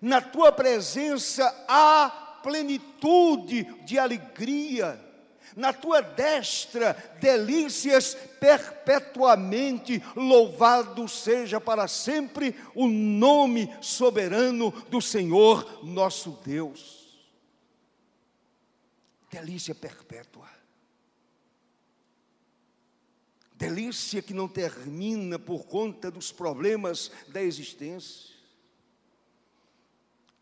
Na 0.02 0.22
tua 0.22 0.52
presença 0.52 1.43
há 1.67 2.39
plenitude 2.41 3.63
de 3.84 4.00
alegria 4.00 5.10
na 5.56 5.74
tua 5.74 6.02
destra 6.02 6.93
delícias 7.19 8.15
perpetuamente, 8.39 10.02
louvado 10.15 11.08
seja 11.08 11.60
para 11.60 11.88
sempre 11.88 12.56
o 12.76 12.88
nome 12.88 13.74
soberano 13.82 14.72
do 14.89 15.02
Senhor 15.02 15.84
nosso 15.84 16.39
Deus. 16.45 17.19
Delícia 19.32 19.76
perpétua. 19.76 20.59
Delícia 23.60 24.22
que 24.22 24.34
não 24.34 24.48
termina 24.48 25.38
por 25.38 25.65
conta 25.65 26.10
dos 26.10 26.32
problemas 26.32 27.12
da 27.28 27.41
existência. 27.41 28.34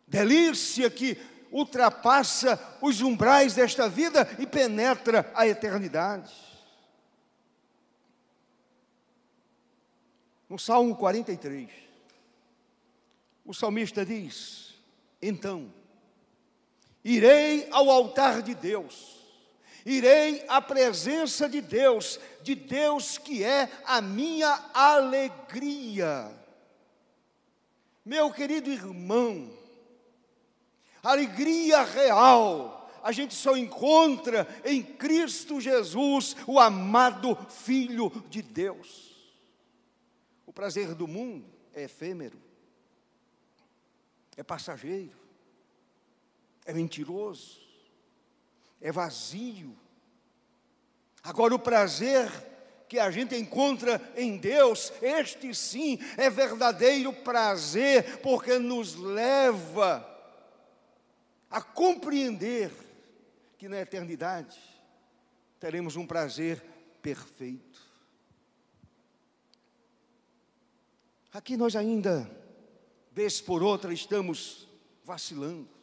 Delícia 0.08 0.88
que 0.88 1.18
ultrapassa 1.52 2.78
os 2.80 3.02
umbrais 3.02 3.56
desta 3.56 3.90
vida 3.90 4.30
e 4.38 4.46
penetra 4.46 5.32
a 5.34 5.48
eternidade. 5.48 6.32
No 10.48 10.60
Salmo 10.60 10.96
43, 10.96 11.72
o 13.44 13.52
salmista 13.52 14.06
diz: 14.06 14.76
Então, 15.20 15.74
irei 17.04 17.68
ao 17.72 17.90
altar 17.90 18.44
de 18.44 18.54
Deus, 18.54 19.17
irei 19.88 20.44
à 20.48 20.62
presença 20.62 21.48
de 21.48 21.62
Deus, 21.62 22.20
de 22.44 22.54
Deus 22.54 23.18
que 23.18 23.44
é 23.44 23.70
a 23.86 24.02
minha 24.02 24.70
alegria. 24.74 26.32
Meu 28.06 28.32
querido 28.32 28.70
irmão, 28.70 29.52
alegria 31.02 31.84
real, 31.84 32.90
a 33.04 33.12
gente 33.12 33.34
só 33.34 33.56
encontra 33.56 34.48
em 34.64 34.84
Cristo 34.84 35.60
Jesus, 35.60 36.36
o 36.46 36.60
amado 36.60 37.36
Filho 37.50 38.12
de 38.30 38.42
Deus 38.42 39.08
prazer 40.58 40.96
do 40.96 41.08
mundo 41.08 41.48
é 41.72 41.84
efêmero, 41.84 42.42
é 44.36 44.42
passageiro, 44.42 45.16
é 46.66 46.74
mentiroso, 46.74 47.62
é 48.82 48.92
vazio. 48.92 49.78
Agora, 51.24 51.56
o 51.56 51.60
prazer 51.60 52.30
que 52.88 52.98
a 53.00 53.12
gente 53.12 53.36
encontra 53.36 54.02
em 54.16 54.38
Deus, 54.38 54.94
este 55.02 55.54
sim 55.54 56.00
é 56.16 56.30
verdadeiro 56.30 57.12
prazer, 57.12 58.20
porque 58.20 58.58
nos 58.58 58.96
leva 58.96 60.08
a 61.50 61.62
compreender 61.62 62.72
que 63.58 63.68
na 63.68 63.80
eternidade 63.80 64.58
teremos 65.60 65.96
um 65.96 66.06
prazer 66.06 66.64
perfeito. 67.02 67.82
Aqui 71.34 71.58
nós 71.58 71.76
ainda, 71.76 72.30
vez 73.12 73.42
por 73.42 73.62
outra, 73.62 73.94
estamos 73.94 74.68
vacilando. 75.04 75.77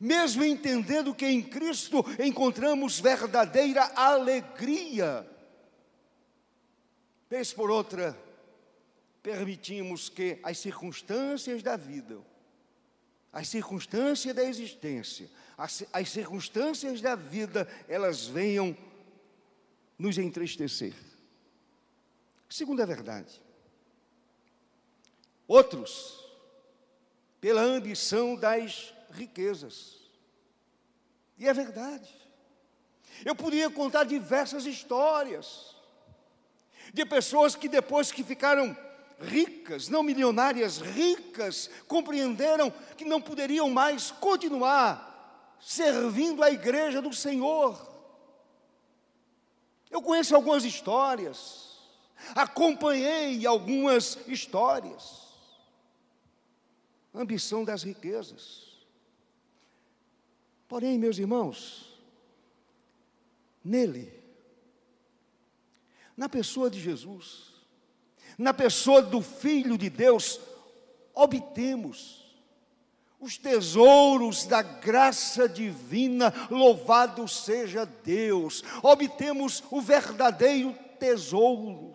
Mesmo 0.00 0.44
entendendo 0.44 1.14
que 1.14 1.26
em 1.26 1.42
Cristo 1.42 2.04
encontramos 2.22 3.00
verdadeira 3.00 3.92
alegria, 3.94 5.28
vez 7.28 7.52
por 7.52 7.70
outra, 7.70 8.16
permitimos 9.22 10.08
que 10.08 10.38
as 10.42 10.58
circunstâncias 10.58 11.62
da 11.62 11.76
vida, 11.76 12.18
as 13.32 13.48
circunstâncias 13.48 14.34
da 14.34 14.44
existência, 14.44 15.30
as, 15.56 15.84
as 15.92 16.08
circunstâncias 16.08 17.00
da 17.00 17.14
vida, 17.14 17.68
elas 17.88 18.26
venham 18.26 18.76
nos 19.98 20.18
entristecer. 20.18 20.94
Segunda 22.48 22.86
verdade, 22.86 23.40
Outros, 25.46 26.24
pela 27.40 27.62
ambição 27.62 28.34
das 28.34 28.92
riquezas. 29.16 29.96
E 31.38 31.48
é 31.48 31.52
verdade. 31.52 32.08
Eu 33.24 33.34
podia 33.34 33.70
contar 33.70 34.04
diversas 34.04 34.66
histórias 34.66 35.74
de 36.92 37.04
pessoas 37.04 37.54
que 37.54 37.68
depois 37.68 38.12
que 38.12 38.22
ficaram 38.22 38.76
ricas, 39.20 39.88
não 39.88 40.02
milionárias, 40.02 40.78
ricas, 40.78 41.70
compreenderam 41.88 42.70
que 42.96 43.04
não 43.04 43.20
poderiam 43.20 43.70
mais 43.70 44.10
continuar 44.10 45.56
servindo 45.60 46.42
a 46.42 46.50
igreja 46.50 47.00
do 47.00 47.12
Senhor. 47.12 47.94
Eu 49.90 50.02
conheço 50.02 50.36
algumas 50.36 50.64
histórias, 50.64 51.78
acompanhei 52.34 53.46
algumas 53.46 54.18
histórias 54.26 55.26
ambição 57.20 57.64
das 57.64 57.82
riquezas. 57.82 58.65
Porém, 60.68 60.98
meus 60.98 61.18
irmãos, 61.18 61.96
nele, 63.64 64.12
na 66.16 66.28
pessoa 66.28 66.68
de 66.68 66.80
Jesus, 66.80 67.54
na 68.36 68.52
pessoa 68.52 69.00
do 69.02 69.22
Filho 69.22 69.78
de 69.78 69.88
Deus, 69.88 70.40
obtemos 71.14 72.26
os 73.18 73.38
tesouros 73.38 74.44
da 74.44 74.60
graça 74.60 75.48
divina, 75.48 76.32
louvado 76.50 77.26
seja 77.26 77.86
Deus, 77.86 78.62
obtemos 78.82 79.62
o 79.70 79.80
verdadeiro 79.80 80.74
tesouro. 80.98 81.94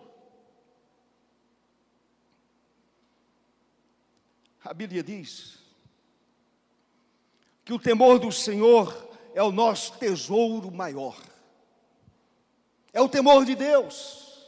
A 4.64 4.72
Bíblia 4.72 5.02
diz 5.02 5.61
que 7.64 7.72
o 7.72 7.78
temor 7.78 8.18
do 8.18 8.32
Senhor 8.32 9.10
é 9.34 9.42
o 9.42 9.52
nosso 9.52 9.98
tesouro 9.98 10.70
maior. 10.70 11.16
É 12.92 13.00
o 13.00 13.08
temor 13.08 13.44
de 13.44 13.54
Deus, 13.54 14.46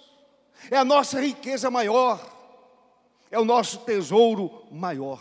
é 0.70 0.76
a 0.76 0.84
nossa 0.84 1.20
riqueza 1.20 1.70
maior, 1.70 2.20
é 3.30 3.38
o 3.38 3.44
nosso 3.44 3.78
tesouro 3.78 4.66
maior. 4.70 5.20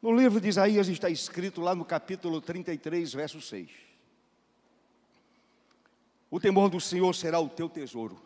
No 0.00 0.14
livro 0.14 0.40
de 0.40 0.48
Isaías 0.48 0.86
está 0.86 1.10
escrito 1.10 1.60
lá 1.60 1.74
no 1.74 1.84
capítulo 1.84 2.40
33, 2.40 3.12
verso 3.12 3.40
6. 3.40 3.68
O 6.30 6.38
temor 6.38 6.70
do 6.70 6.80
Senhor 6.80 7.12
será 7.14 7.40
o 7.40 7.48
teu 7.48 7.68
tesouro. 7.68 8.20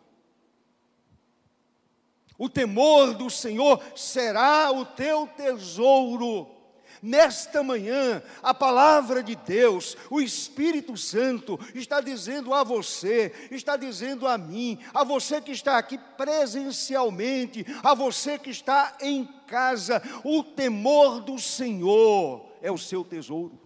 O 2.36 2.48
temor 2.48 3.14
do 3.14 3.30
Senhor 3.30 3.80
será 3.96 4.70
o 4.70 4.84
teu 4.84 5.26
tesouro. 5.28 6.61
Nesta 7.02 7.64
manhã, 7.64 8.22
a 8.40 8.54
palavra 8.54 9.24
de 9.24 9.34
Deus, 9.34 9.96
o 10.08 10.20
Espírito 10.20 10.96
Santo, 10.96 11.58
está 11.74 12.00
dizendo 12.00 12.54
a 12.54 12.62
você, 12.62 13.34
está 13.50 13.76
dizendo 13.76 14.24
a 14.24 14.38
mim, 14.38 14.78
a 14.94 15.02
você 15.02 15.40
que 15.40 15.50
está 15.50 15.78
aqui 15.78 15.98
presencialmente, 16.16 17.66
a 17.82 17.92
você 17.92 18.38
que 18.38 18.50
está 18.50 18.96
em 19.00 19.24
casa, 19.48 20.00
o 20.22 20.44
temor 20.44 21.20
do 21.20 21.40
Senhor 21.40 22.48
é 22.62 22.70
o 22.70 22.78
seu 22.78 23.02
tesouro. 23.02 23.60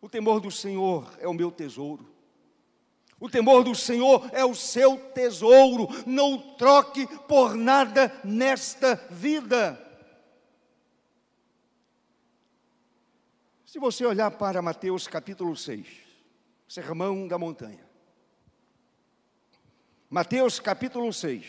O 0.00 0.08
temor 0.08 0.40
do 0.40 0.50
Senhor 0.50 1.08
é 1.20 1.28
o 1.28 1.34
meu 1.34 1.52
tesouro. 1.52 2.12
O 3.20 3.30
temor 3.30 3.62
do 3.62 3.74
Senhor 3.74 4.28
é 4.32 4.44
o 4.44 4.54
seu 4.54 4.98
tesouro, 5.14 5.88
não 6.04 6.34
o 6.34 6.38
troque 6.56 7.06
por 7.28 7.54
nada 7.54 8.12
nesta 8.24 8.96
vida. 9.10 9.85
Se 13.76 13.80
você 13.80 14.06
olhar 14.06 14.30
para 14.30 14.62
Mateus 14.62 15.06
capítulo 15.06 15.54
6, 15.54 15.86
Sermão 16.66 17.28
da 17.28 17.36
Montanha. 17.36 17.86
Mateus 20.08 20.58
capítulo 20.58 21.12
6. 21.12 21.44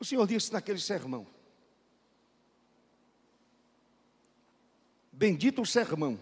O 0.00 0.06
Senhor 0.06 0.26
disse 0.26 0.50
naquele 0.54 0.80
sermão: 0.80 1.26
Bendito 5.12 5.60
o 5.60 5.66
sermão 5.66 6.18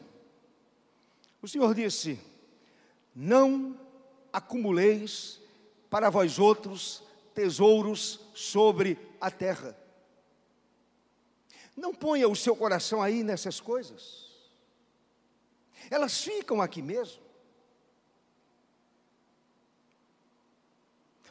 o 1.40 1.46
Senhor 1.46 1.76
disse: 1.76 2.18
Não 3.14 3.78
acumuleis 4.32 5.40
para 5.88 6.10
vós 6.10 6.36
outros 6.36 7.00
tesouros 7.32 8.18
sobre 8.34 8.98
a 9.20 9.30
terra. 9.30 9.80
Não 11.76 11.94
ponha 11.94 12.28
o 12.28 12.36
seu 12.36 12.54
coração 12.54 13.02
aí 13.02 13.22
nessas 13.22 13.60
coisas. 13.60 14.30
Elas 15.90 16.22
ficam 16.22 16.60
aqui 16.60 16.82
mesmo. 16.82 17.22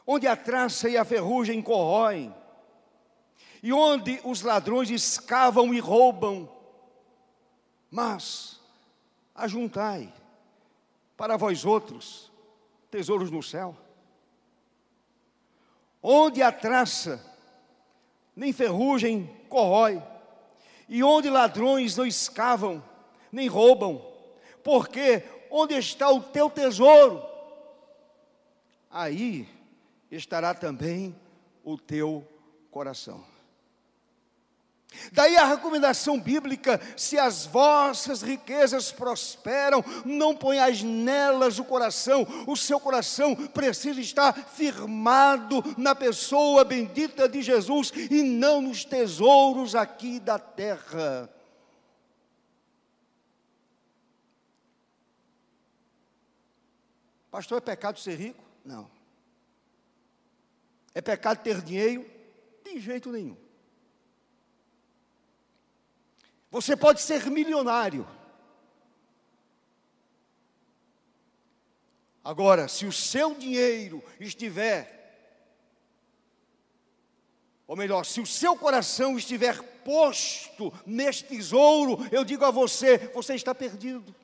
Onde 0.06 0.26
a 0.26 0.36
traça 0.36 0.88
e 0.88 0.96
a 0.96 1.04
ferrugem 1.04 1.62
corroem, 1.62 2.34
e 3.62 3.72
onde 3.72 4.20
os 4.24 4.42
ladrões 4.42 4.90
escavam 4.90 5.72
e 5.72 5.78
roubam, 5.78 6.50
mas 7.88 8.60
ajuntai 9.34 10.12
para 11.16 11.36
vós 11.36 11.64
outros 11.64 12.32
tesouros 12.90 13.30
no 13.30 13.42
céu, 13.42 13.76
onde 16.02 16.42
a 16.42 16.50
traça 16.50 17.24
nem 18.34 18.52
ferrugem 18.52 19.26
corrói, 19.48 20.02
e 20.92 21.02
onde 21.02 21.30
ladrões 21.30 21.96
não 21.96 22.04
escavam, 22.04 22.84
nem 23.32 23.48
roubam, 23.48 24.06
porque 24.62 25.22
onde 25.50 25.72
está 25.72 26.10
o 26.10 26.20
teu 26.20 26.50
tesouro, 26.50 27.24
aí 28.90 29.48
estará 30.10 30.52
também 30.52 31.18
o 31.64 31.78
teu 31.78 32.28
coração. 32.70 33.24
Daí 35.12 35.36
a 35.36 35.44
recomendação 35.44 36.20
bíblica: 36.20 36.80
se 36.96 37.18
as 37.18 37.46
vossas 37.46 38.22
riquezas 38.22 38.92
prosperam, 38.92 39.84
não 40.04 40.34
ponhais 40.36 40.82
nelas 40.82 41.58
o 41.58 41.64
coração, 41.64 42.26
o 42.46 42.56
seu 42.56 42.78
coração 42.78 43.34
precisa 43.34 44.00
estar 44.00 44.32
firmado 44.32 45.62
na 45.76 45.94
pessoa 45.94 46.64
bendita 46.64 47.28
de 47.28 47.42
Jesus 47.42 47.92
e 48.10 48.22
não 48.22 48.60
nos 48.60 48.84
tesouros 48.84 49.74
aqui 49.74 50.20
da 50.20 50.38
terra. 50.38 51.28
Pastor, 57.30 57.58
é 57.58 57.60
pecado 57.62 57.98
ser 57.98 58.14
rico? 58.16 58.44
Não. 58.62 58.90
É 60.94 61.00
pecado 61.00 61.42
ter 61.42 61.62
dinheiro? 61.62 62.04
De 62.62 62.78
jeito 62.78 63.10
nenhum. 63.10 63.41
Você 66.52 66.76
pode 66.76 67.00
ser 67.00 67.30
milionário. 67.30 68.06
Agora, 72.22 72.68
se 72.68 72.84
o 72.84 72.92
seu 72.92 73.34
dinheiro 73.34 74.04
estiver, 74.20 75.00
ou 77.66 77.74
melhor, 77.74 78.04
se 78.04 78.20
o 78.20 78.26
seu 78.26 78.54
coração 78.54 79.16
estiver 79.16 79.62
posto 79.82 80.70
neste 80.84 81.24
tesouro, 81.24 82.06
eu 82.12 82.22
digo 82.22 82.44
a 82.44 82.50
você: 82.50 82.98
você 82.98 83.34
está 83.34 83.54
perdido. 83.54 84.14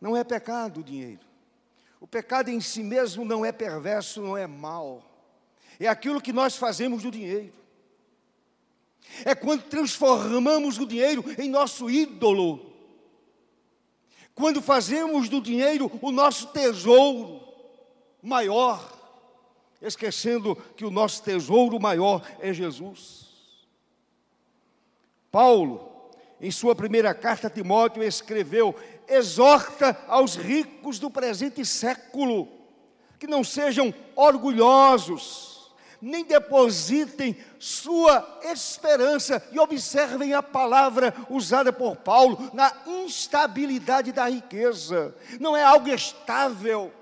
Não 0.00 0.16
é 0.16 0.24
pecado 0.24 0.80
o 0.80 0.84
dinheiro. 0.84 1.24
O 2.00 2.08
pecado 2.08 2.48
em 2.48 2.60
si 2.60 2.82
mesmo 2.82 3.24
não 3.24 3.44
é 3.44 3.52
perverso, 3.52 4.20
não 4.20 4.36
é 4.36 4.48
mal 4.48 5.09
é 5.86 5.88
aquilo 5.88 6.20
que 6.20 6.32
nós 6.32 6.56
fazemos 6.56 7.02
do 7.02 7.10
dinheiro. 7.10 7.52
É 9.24 9.34
quando 9.34 9.62
transformamos 9.62 10.78
o 10.78 10.86
dinheiro 10.86 11.24
em 11.38 11.48
nosso 11.48 11.90
ídolo. 11.90 12.70
Quando 14.34 14.62
fazemos 14.62 15.28
do 15.28 15.40
dinheiro 15.40 15.90
o 16.00 16.12
nosso 16.12 16.48
tesouro 16.48 17.40
maior, 18.22 18.98
esquecendo 19.80 20.54
que 20.76 20.84
o 20.84 20.90
nosso 20.90 21.22
tesouro 21.22 21.80
maior 21.80 22.22
é 22.38 22.52
Jesus. 22.52 23.28
Paulo, 25.30 26.10
em 26.40 26.50
sua 26.50 26.74
primeira 26.74 27.14
carta 27.14 27.46
a 27.46 27.50
Timóteo, 27.50 28.02
escreveu: 28.02 28.74
exorta 29.08 29.98
aos 30.08 30.36
ricos 30.36 30.98
do 30.98 31.10
presente 31.10 31.64
século 31.64 32.48
que 33.18 33.26
não 33.26 33.44
sejam 33.44 33.92
orgulhosos, 34.16 35.49
nem 36.00 36.24
depositem 36.24 37.36
sua 37.58 38.40
esperança, 38.42 39.46
e 39.52 39.58
observem 39.58 40.32
a 40.32 40.42
palavra 40.42 41.14
usada 41.28 41.72
por 41.72 41.96
Paulo, 41.96 42.50
na 42.54 42.72
instabilidade 42.86 44.12
da 44.12 44.28
riqueza, 44.28 45.14
não 45.38 45.56
é 45.56 45.62
algo 45.62 45.88
estável. 45.88 46.92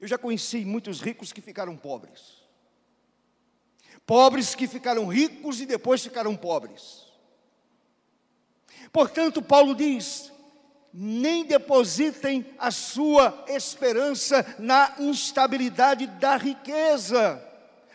Eu 0.00 0.06
já 0.06 0.18
conheci 0.18 0.64
muitos 0.64 1.00
ricos 1.00 1.32
que 1.32 1.40
ficaram 1.40 1.76
pobres, 1.76 2.42
pobres 4.06 4.54
que 4.54 4.68
ficaram 4.68 5.06
ricos 5.06 5.60
e 5.60 5.66
depois 5.66 6.02
ficaram 6.02 6.36
pobres. 6.36 7.06
Portanto, 8.92 9.42
Paulo 9.42 9.74
diz: 9.74 10.32
nem 10.98 11.44
depositem 11.44 12.46
a 12.58 12.70
sua 12.70 13.44
esperança 13.48 14.56
na 14.58 14.94
instabilidade 14.98 16.06
da 16.06 16.38
riqueza, 16.38 17.38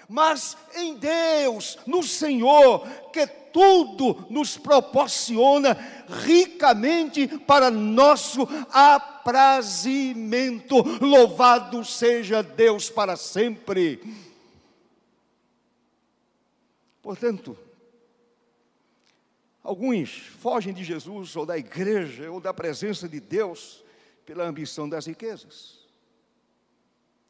mas 0.07 0.55
em 0.75 0.97
Deus, 0.97 1.79
no 1.87 2.03
Senhor, 2.03 2.87
que 3.11 3.25
tudo 3.25 4.27
nos 4.29 4.55
proporciona 4.55 5.75
ricamente 6.25 7.27
para 7.39 7.71
nosso 7.71 8.47
aprazimento. 8.71 10.75
Louvado 11.03 11.83
seja 11.83 12.43
Deus 12.43 12.87
para 12.87 13.15
sempre. 13.15 13.99
Portanto, 17.01 17.57
Alguns 19.63 20.09
fogem 20.39 20.73
de 20.73 20.83
Jesus 20.83 21.35
ou 21.35 21.45
da 21.45 21.57
igreja 21.57 22.31
ou 22.31 22.39
da 22.39 22.53
presença 22.53 23.07
de 23.07 23.19
Deus 23.19 23.83
pela 24.25 24.43
ambição 24.43 24.89
das 24.89 25.05
riquezas. 25.05 25.79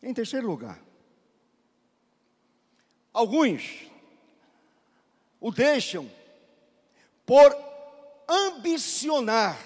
Em 0.01 0.13
terceiro 0.13 0.47
lugar, 0.47 0.81
alguns 3.13 3.89
o 5.39 5.51
deixam 5.51 6.09
por 7.25 7.55
ambicionar 8.27 9.59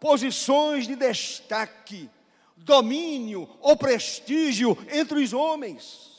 posições 0.00 0.86
de 0.86 0.96
destaque, 0.96 2.08
domínio 2.56 3.48
ou 3.60 3.76
prestígio 3.76 4.76
entre 4.90 5.22
os 5.22 5.32
homens. 5.32 6.10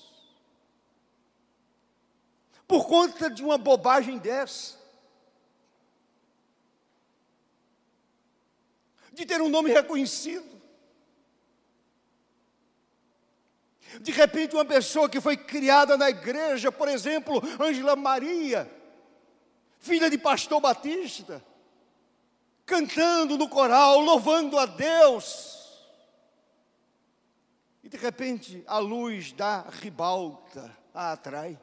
Por 2.68 2.88
conta 2.88 3.30
de 3.30 3.44
uma 3.44 3.58
bobagem 3.58 4.18
dessa, 4.18 4.83
de 9.14 9.26
ter 9.26 9.42
um 9.42 9.50
nome 9.50 9.72
reconhecido. 9.72 10.62
De 14.02 14.12
repente, 14.12 14.56
uma 14.56 14.66
pessoa 14.66 15.08
que 15.08 15.22
foi 15.22 15.38
criada 15.38 15.96
na 15.96 16.10
igreja, 16.10 16.72
por 16.72 16.88
exemplo, 16.88 17.42
Ângela 17.60 17.96
Maria, 17.96 18.70
filha 19.80 20.10
de 20.10 20.18
pastor 20.18 20.60
Batista, 20.60 21.44
cantando 22.66 23.38
no 23.38 23.48
coral, 23.48 24.00
louvando 24.00 24.58
a 24.58 24.66
Deus. 24.66 25.80
E 27.84 27.90
de 27.90 27.98
repente, 27.98 28.64
a 28.66 28.80
luz 28.80 29.32
da 29.32 29.62
ribalta 29.70 30.76
a 30.94 31.12
atrai. 31.12 31.60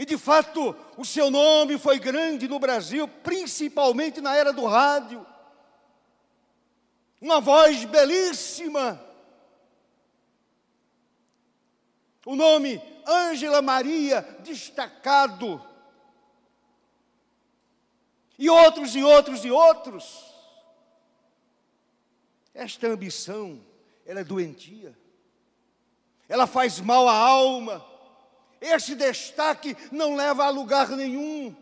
E 0.00 0.06
de 0.06 0.16
fato, 0.16 0.74
o 0.96 1.04
seu 1.04 1.30
nome 1.30 1.76
foi 1.76 1.98
grande 1.98 2.48
no 2.48 2.58
Brasil, 2.58 3.06
principalmente 3.06 4.18
na 4.18 4.34
era 4.34 4.50
do 4.50 4.64
rádio. 4.64 5.26
Uma 7.20 7.38
voz 7.38 7.84
belíssima. 7.84 8.98
O 12.24 12.34
nome 12.34 12.80
Ângela 13.06 13.60
Maria, 13.60 14.22
destacado. 14.42 15.62
E 18.38 18.48
outros, 18.48 18.96
e 18.96 19.04
outros, 19.04 19.44
e 19.44 19.50
outros. 19.50 20.34
Esta 22.54 22.86
ambição, 22.86 23.62
ela 24.06 24.20
é 24.20 24.24
doentia. 24.24 24.98
Ela 26.26 26.46
faz 26.46 26.80
mal 26.80 27.06
à 27.06 27.14
alma 27.14 27.89
esse 28.60 28.94
destaque 28.94 29.74
não 29.90 30.14
leva 30.14 30.44
a 30.44 30.50
lugar 30.50 30.90
nenhum, 30.90 31.56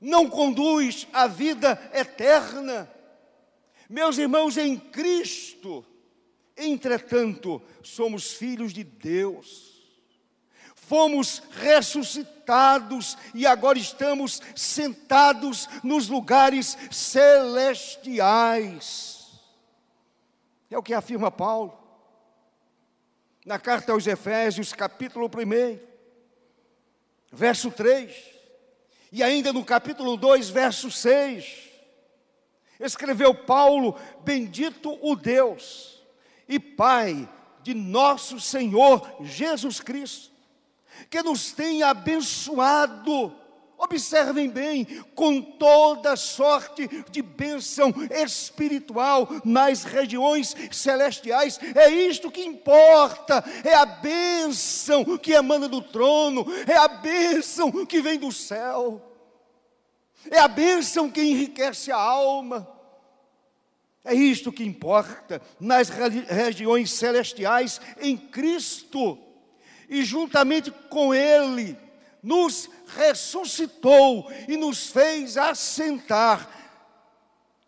não 0.00 0.30
conduz 0.30 1.06
à 1.12 1.26
vida 1.26 1.78
eterna. 1.92 2.90
Meus 3.88 4.16
irmãos, 4.16 4.56
em 4.56 4.78
Cristo, 4.78 5.84
entretanto, 6.56 7.60
somos 7.82 8.32
filhos 8.32 8.72
de 8.72 8.82
Deus, 8.82 9.78
fomos 10.74 11.42
ressuscitados 11.50 13.18
e 13.34 13.46
agora 13.46 13.78
estamos 13.78 14.40
sentados 14.56 15.68
nos 15.84 16.08
lugares 16.08 16.78
celestiais. 16.90 18.40
É 20.70 20.78
o 20.78 20.82
que 20.82 20.94
afirma 20.94 21.30
Paulo 21.30 21.78
na 23.44 23.58
carta 23.58 23.92
aos 23.92 24.06
Efésios, 24.06 24.72
capítulo 24.72 25.26
1 25.26 25.89
verso 27.30 27.70
3, 27.70 28.12
e 29.12 29.22
ainda 29.22 29.52
no 29.52 29.64
capítulo 29.64 30.16
2, 30.16 30.50
verso 30.50 30.90
6, 30.90 31.70
escreveu 32.78 33.34
Paulo: 33.34 33.96
Bendito 34.22 34.98
o 35.02 35.14
Deus 35.14 36.02
e 36.48 36.58
Pai 36.58 37.28
de 37.62 37.74
nosso 37.74 38.40
Senhor 38.40 39.16
Jesus 39.20 39.80
Cristo, 39.80 40.30
que 41.08 41.22
nos 41.22 41.52
tem 41.52 41.82
abençoado 41.82 43.36
Observem 43.82 44.50
bem, 44.50 44.84
com 45.14 45.40
toda 45.40 46.14
sorte 46.14 46.86
de 47.10 47.22
bênção 47.22 47.94
espiritual 48.10 49.26
nas 49.42 49.84
regiões 49.84 50.54
celestiais, 50.70 51.58
é 51.74 51.88
isto 51.88 52.30
que 52.30 52.44
importa, 52.44 53.42
é 53.64 53.74
a 53.74 53.86
bênção 53.86 55.16
que 55.16 55.32
emana 55.32 55.66
do 55.66 55.80
trono, 55.80 56.44
é 56.66 56.76
a 56.76 56.88
bênção 56.88 57.86
que 57.86 58.02
vem 58.02 58.18
do 58.18 58.30
céu, 58.30 59.00
é 60.30 60.38
a 60.38 60.46
bênção 60.46 61.10
que 61.10 61.22
enriquece 61.22 61.90
a 61.90 61.96
alma. 61.96 62.68
É 64.04 64.14
isto 64.14 64.52
que 64.52 64.62
importa 64.62 65.40
nas 65.58 65.88
regiões 65.88 66.92
celestiais 66.92 67.80
em 67.98 68.16
Cristo. 68.16 69.18
E 69.88 70.04
juntamente 70.04 70.70
com 70.70 71.14
Ele, 71.14 71.76
nos 72.22 72.68
ressuscitou 72.86 74.30
e 74.48 74.56
nos 74.56 74.88
fez 74.88 75.36
assentar 75.36 76.48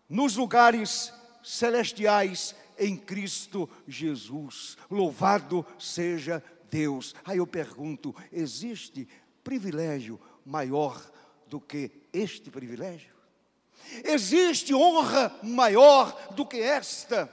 nos 0.09 0.37
lugares 0.37 1.13
celestiais 1.43 2.55
em 2.79 2.97
Cristo 2.97 3.69
Jesus. 3.87 4.77
Louvado 4.91 5.67
seja 5.79 6.43
Deus. 6.71 7.15
Aí 7.25 7.39
eu 7.39 7.47
pergunto: 7.47 8.15
existe 8.33 9.09
privilégio 9.43 10.21
maior 10.45 11.03
do 11.47 11.61
que 11.61 11.91
este 12.13 12.51
privilégio? 12.51 13.13
Existe 14.05 14.75
honra 14.75 15.35
maior 15.43 16.33
do 16.33 16.47
que 16.47 16.59
esta? 16.59 17.33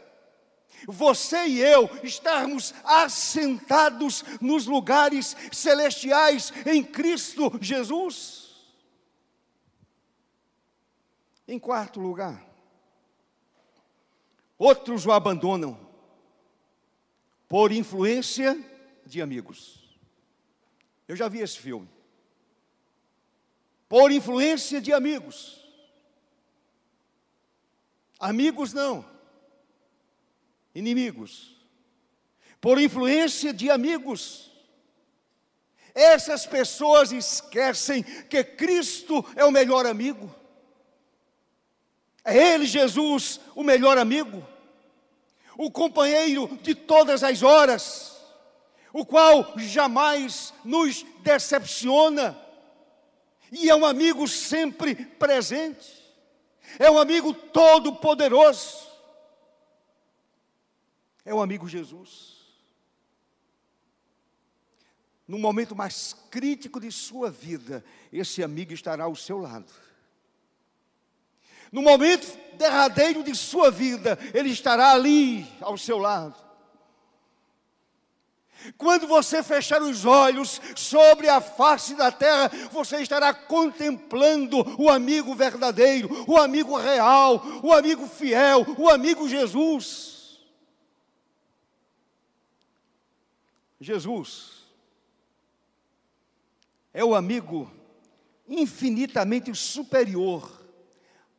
Você 0.88 1.48
e 1.48 1.60
eu 1.60 1.90
estarmos 2.04 2.74
assentados 2.84 4.24
nos 4.40 4.66
lugares 4.66 5.36
celestiais 5.52 6.54
em 6.66 6.84
Cristo 6.84 7.52
Jesus. 7.62 8.50
Em 11.48 11.58
quarto 11.58 12.00
lugar, 12.00 12.46
outros 14.58 15.06
o 15.06 15.12
abandonam 15.12 15.90
por 17.48 17.72
influência 17.72 18.58
de 19.06 19.22
amigos. 19.22 19.98
Eu 21.08 21.16
já 21.16 21.28
vi 21.28 21.40
esse 21.40 21.58
filme. 21.58 21.90
Por 23.90 24.12
influência 24.12 24.80
de 24.80 24.94
amigos. 24.94 25.68
Amigos 28.20 28.74
não, 28.74 29.04
inimigos. 30.80 31.56
Por 32.60 32.80
influência 32.80 33.54
de 33.54 33.70
amigos. 33.70 34.52
Essas 35.94 36.46
pessoas 36.46 37.12
esquecem 37.12 38.04
que 38.04 38.44
Cristo 38.44 39.26
é 39.36 39.46
o 39.46 39.52
melhor 39.52 39.86
amigo. 39.86 40.34
É 42.24 42.36
Ele, 42.36 42.66
Jesus, 42.66 43.40
o 43.56 43.64
melhor 43.64 43.98
amigo, 43.98 44.46
o 45.58 45.72
companheiro 45.72 46.60
de 46.62 46.76
todas 46.76 47.24
as 47.24 47.42
horas, 47.42 48.18
o 48.94 49.06
qual 49.06 49.54
jamais 49.58 50.54
nos 50.64 51.06
decepciona, 51.22 52.38
e 53.52 53.70
é 53.70 53.76
um 53.76 53.86
amigo 53.86 54.28
sempre 54.28 54.94
presente 54.96 56.00
é 56.78 56.92
um 56.92 57.00
amigo 57.00 57.34
todo-poderoso, 57.34 58.89
é 61.30 61.34
o 61.34 61.44
amigo 61.44 61.68
Jesus. 61.68 62.40
No 65.28 65.38
momento 65.38 65.76
mais 65.76 66.16
crítico 66.32 66.80
de 66.80 66.92
sua 66.92 67.30
vida, 67.30 67.86
esse 68.12 68.44
amigo 68.44 68.74
estará 68.74 69.04
ao 69.04 69.16
seu 69.16 69.38
lado. 69.38 69.72
No 71.72 71.84
momento 71.84 72.36
derradeiro 72.58 73.24
de 73.24 73.36
sua 73.36 73.70
vida, 73.70 74.18
ele 74.34 74.50
estará 74.50 74.90
ali 74.90 75.48
ao 75.62 75.78
seu 75.78 76.00
lado. 76.00 76.36
Quando 78.76 79.06
você 79.06 79.44
fechar 79.44 79.84
os 79.84 80.06
olhos 80.06 80.60
sobre 80.76 81.30
a 81.30 81.40
face 81.40 81.94
da 81.94 82.12
terra, 82.12 82.50
você 82.72 83.04
estará 83.04 83.36
contemplando 83.36 84.58
o 84.82 84.90
amigo 84.90 85.36
verdadeiro, 85.36 86.26
o 86.28 86.38
amigo 86.38 86.76
real, 86.76 87.40
o 87.62 87.72
amigo 87.72 88.08
fiel, 88.08 88.66
o 88.80 88.90
amigo 88.90 89.30
Jesus. 89.30 90.09
Jesus 93.80 94.68
é 96.94 97.04
o 97.04 97.16
amigo 97.16 97.72
infinitamente 98.48 99.54
superior 99.56 100.60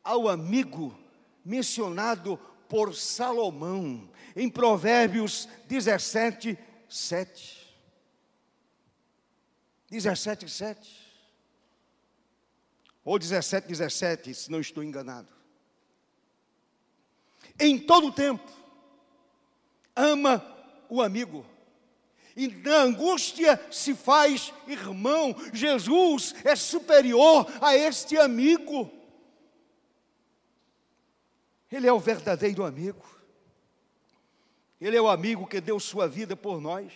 ao 0.03 0.27
amigo 0.27 0.97
mencionado 1.43 2.37
por 2.67 2.95
Salomão 2.95 4.09
em 4.35 4.49
Provérbios 4.49 5.47
17, 5.67 6.57
7. 6.87 7.61
17, 9.89 10.49
7. 10.49 11.01
Ou 13.03 13.19
17, 13.19 13.67
17, 13.67 14.33
se 14.33 14.51
não 14.51 14.59
estou 14.59 14.83
enganado. 14.83 15.27
Em 17.59 17.77
todo 17.77 18.11
tempo, 18.11 18.49
ama 19.95 20.43
o 20.89 21.01
amigo. 21.01 21.45
E 22.41 22.47
na 22.47 22.77
angústia 22.77 23.63
se 23.69 23.93
faz 23.93 24.51
irmão. 24.65 25.35
Jesus 25.53 26.33
é 26.43 26.55
superior 26.55 27.45
a 27.61 27.77
este 27.77 28.17
amigo. 28.17 28.89
Ele 31.71 31.85
é 31.85 31.93
o 31.93 31.99
verdadeiro 31.99 32.65
amigo. 32.65 33.05
Ele 34.81 34.97
é 34.97 35.01
o 35.01 35.07
amigo 35.07 35.45
que 35.45 35.61
deu 35.61 35.79
sua 35.79 36.07
vida 36.07 36.35
por 36.35 36.59
nós. 36.59 36.91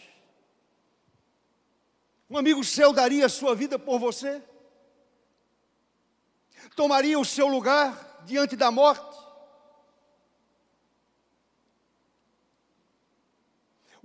Um 2.28 2.40
amigo 2.40 2.64
seu 2.64 2.92
daria 2.92 3.30
sua 3.30 3.54
vida 3.54 3.78
por 3.78 4.00
você? 4.00 4.42
Tomaria 6.76 7.20
o 7.20 7.24
seu 7.24 7.46
lugar 7.46 8.24
diante 8.26 8.56
da 8.56 8.72
morte? 8.72 9.15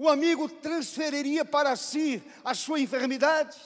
O 0.01 0.09
amigo 0.09 0.49
transferiria 0.49 1.45
para 1.45 1.77
si 1.77 2.23
a 2.43 2.55
sua 2.55 2.81
enfermidade? 2.81 3.59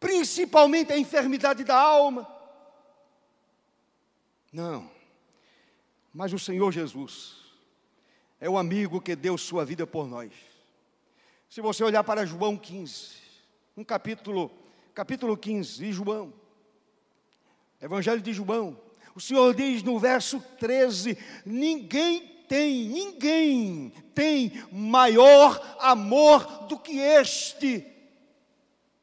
Principalmente 0.00 0.92
a 0.92 0.98
enfermidade 0.98 1.62
da 1.62 1.76
alma? 1.76 2.28
Não. 4.52 4.90
Mas 6.12 6.32
o 6.32 6.40
Senhor 6.40 6.72
Jesus 6.72 7.36
é 8.40 8.50
o 8.50 8.58
amigo 8.58 9.00
que 9.00 9.14
deu 9.14 9.38
sua 9.38 9.64
vida 9.64 9.86
por 9.86 10.08
nós. 10.08 10.32
Se 11.48 11.60
você 11.60 11.84
olhar 11.84 12.02
para 12.02 12.26
João 12.26 12.56
15, 12.56 13.14
um 13.76 13.84
capítulo, 13.84 14.50
capítulo 14.92 15.36
15 15.36 15.84
de 15.84 15.92
João, 15.92 16.34
Evangelho 17.80 18.20
de 18.20 18.32
João, 18.32 18.76
o 19.14 19.20
Senhor 19.20 19.54
diz 19.54 19.84
no 19.84 20.00
verso 20.00 20.40
13: 20.58 21.16
ninguém 21.44 22.35
tem, 22.48 22.88
ninguém 22.88 23.92
tem 24.14 24.52
maior 24.72 25.76
amor 25.80 26.66
do 26.68 26.78
que 26.78 26.98
este. 26.98 27.86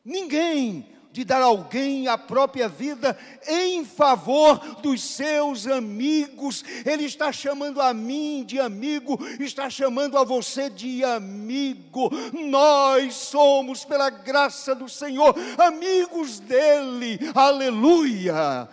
Ninguém 0.04 0.94
de 1.14 1.24
dar 1.24 1.44
alguém 1.44 2.08
a 2.08 2.18
própria 2.18 2.68
vida 2.68 3.16
em 3.48 3.86
favor 3.86 4.58
dos 4.82 5.00
seus 5.04 5.68
amigos. 5.68 6.66
Ele 6.84 7.06
está 7.06 7.32
chamando 7.32 7.80
a 7.80 7.94
mim 7.94 8.44
de 8.44 8.60
amigo, 8.60 9.20
está 9.40 9.70
chamando 9.70 10.18
a 10.18 10.24
você 10.24 10.72
de 10.72 11.04
amigo. 11.04 12.10
Nós 12.34 13.14
somos, 13.14 13.86
pela 13.86 14.10
graça 14.10 14.74
do 14.74 14.90
Senhor, 14.90 15.36
amigos 15.60 16.40
dele. 16.40 17.20
Aleluia! 17.36 18.68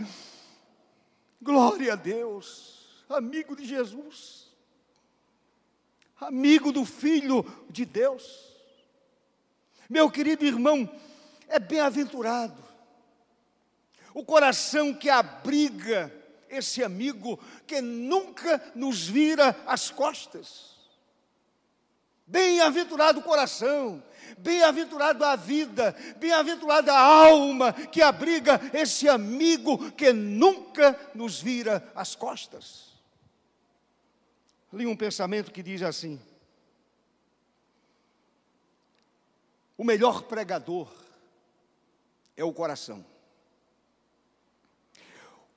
Glória 1.43 1.93
a 1.93 1.97
Deus, 1.97 3.05
amigo 3.11 3.55
de 3.55 3.67
Jesus, 3.67 4.40
amigo 6.21 6.73
do 6.73 6.85
Filho 6.85 7.45
de 7.69 7.85
Deus. 7.85 8.51
Meu 9.89 10.11
querido 10.11 10.45
irmão, 10.45 10.89
é 11.49 11.59
bem-aventurado. 11.59 12.63
O 14.15 14.25
coração 14.25 14.95
que 14.95 15.09
abriga 15.09 16.13
esse 16.49 16.83
amigo 16.83 17.39
que 17.67 17.81
nunca 17.81 18.63
nos 18.75 19.07
vira 19.07 19.57
as 19.67 19.91
costas. 19.91 20.71
Bem-aventurado 22.27 23.19
o 23.19 23.23
coração, 23.23 24.03
bem-aventurado 24.39 25.25
a 25.25 25.35
vida, 25.35 25.97
bem-aventurada 26.19 26.93
a 26.93 27.01
alma 27.01 27.73
que 27.73 28.03
abriga 28.03 28.61
esse 28.73 29.09
amigo 29.09 29.91
que 29.93 30.13
nunca 30.13 30.99
nos 31.15 31.41
vira 31.41 31.91
as 31.95 32.15
costas. 32.15 32.90
Li 34.73 34.87
um 34.87 34.97
pensamento 34.97 35.51
que 35.51 35.63
diz 35.63 35.83
assim: 35.83 36.21
o 39.77 39.85
melhor 39.85 40.23
pregador 40.23 40.89
é 42.37 42.45
o 42.45 42.53
coração. 42.53 43.05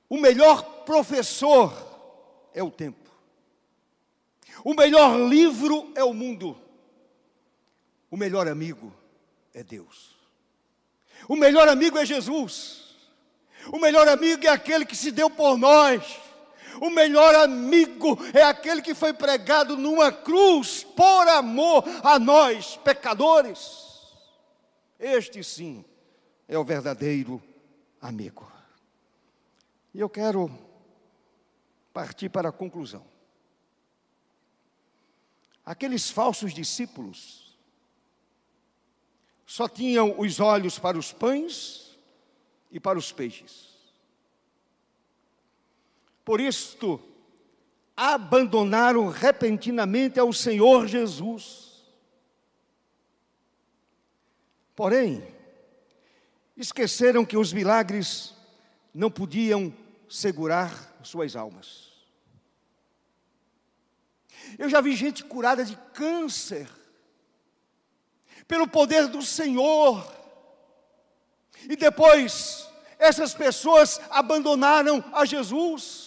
O 0.08 0.18
melhor 0.18 0.84
professor 0.84 1.72
é 2.52 2.62
o 2.62 2.70
tempo. 2.70 3.10
O 4.64 4.74
melhor 4.74 5.18
livro 5.18 5.92
é 5.94 6.02
o 6.02 6.14
mundo. 6.14 6.58
O 8.10 8.16
melhor 8.16 8.48
amigo 8.48 8.94
é 9.52 9.62
Deus. 9.62 10.14
O 11.28 11.36
melhor 11.36 11.68
amigo 11.68 11.98
é 11.98 12.04
Jesus. 12.04 12.94
O 13.72 13.78
melhor 13.78 14.08
amigo 14.08 14.46
é 14.46 14.50
aquele 14.50 14.84
que 14.84 14.96
se 14.96 15.10
deu 15.10 15.28
por 15.28 15.56
nós. 15.56 16.23
O 16.80 16.90
melhor 16.90 17.34
amigo 17.34 18.18
é 18.32 18.42
aquele 18.42 18.82
que 18.82 18.94
foi 18.94 19.12
pregado 19.12 19.76
numa 19.76 20.10
cruz 20.10 20.84
por 20.84 21.28
amor 21.28 21.84
a 22.02 22.18
nós, 22.18 22.76
pecadores. 22.76 23.84
Este 24.98 25.42
sim 25.42 25.84
é 26.48 26.58
o 26.58 26.64
verdadeiro 26.64 27.42
amigo. 28.00 28.50
E 29.92 30.00
eu 30.00 30.08
quero 30.08 30.50
partir 31.92 32.28
para 32.28 32.48
a 32.48 32.52
conclusão. 32.52 33.04
Aqueles 35.64 36.10
falsos 36.10 36.52
discípulos 36.52 37.56
só 39.46 39.68
tinham 39.68 40.18
os 40.18 40.40
olhos 40.40 40.78
para 40.78 40.98
os 40.98 41.12
pães 41.12 41.98
e 42.70 42.80
para 42.80 42.98
os 42.98 43.12
peixes. 43.12 43.73
Por 46.24 46.40
isto, 46.40 47.00
abandonaram 47.96 49.08
repentinamente 49.08 50.18
ao 50.18 50.32
Senhor 50.32 50.86
Jesus. 50.86 51.84
Porém, 54.74 55.22
esqueceram 56.56 57.24
que 57.24 57.36
os 57.36 57.52
milagres 57.52 58.34
não 58.92 59.10
podiam 59.10 59.72
segurar 60.08 60.96
suas 61.02 61.36
almas. 61.36 61.92
Eu 64.58 64.68
já 64.68 64.80
vi 64.80 64.94
gente 64.94 65.24
curada 65.24 65.64
de 65.64 65.76
câncer, 65.92 66.68
pelo 68.46 68.68
poder 68.68 69.08
do 69.08 69.22
Senhor, 69.22 70.06
e 71.68 71.76
depois 71.76 72.68
essas 72.98 73.34
pessoas 73.34 74.00
abandonaram 74.10 75.02
a 75.12 75.24
Jesus. 75.24 76.03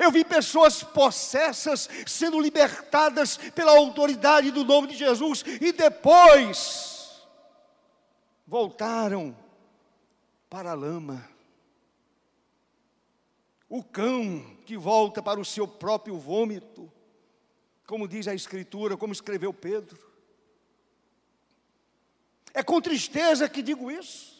Eu 0.00 0.10
vi 0.10 0.24
pessoas 0.24 0.82
possessas 0.82 1.88
sendo 2.06 2.40
libertadas 2.40 3.36
pela 3.36 3.72
autoridade 3.72 4.50
do 4.50 4.64
nome 4.64 4.88
de 4.88 4.96
Jesus 4.96 5.44
e 5.60 5.72
depois 5.72 7.22
voltaram 8.46 9.36
para 10.48 10.70
a 10.70 10.74
lama. 10.74 11.28
O 13.68 13.82
cão 13.82 14.56
que 14.64 14.76
volta 14.76 15.22
para 15.22 15.40
o 15.40 15.44
seu 15.44 15.66
próprio 15.66 16.16
vômito, 16.16 16.90
como 17.86 18.06
diz 18.06 18.28
a 18.28 18.34
Escritura, 18.34 18.96
como 18.96 19.12
escreveu 19.12 19.52
Pedro. 19.52 19.98
É 22.52 22.62
com 22.62 22.80
tristeza 22.80 23.48
que 23.48 23.62
digo 23.62 23.90
isso. 23.90 24.33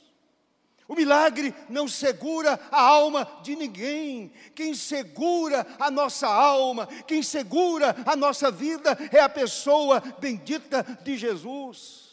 O 0.86 0.94
milagre 0.94 1.54
não 1.68 1.88
segura 1.88 2.60
a 2.70 2.80
alma 2.80 3.26
de 3.42 3.56
ninguém. 3.56 4.30
Quem 4.54 4.74
segura 4.74 5.66
a 5.78 5.90
nossa 5.90 6.28
alma, 6.28 6.86
quem 7.06 7.22
segura 7.22 7.96
a 8.04 8.14
nossa 8.14 8.50
vida 8.50 8.96
é 9.10 9.20
a 9.20 9.28
pessoa 9.28 10.00
bendita 10.20 10.82
de 11.02 11.16
Jesus. 11.16 12.04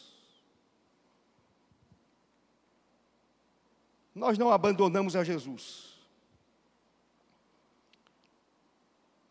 Nós 4.14 4.38
não 4.38 4.50
abandonamos 4.50 5.16
a 5.16 5.24
Jesus, 5.24 5.94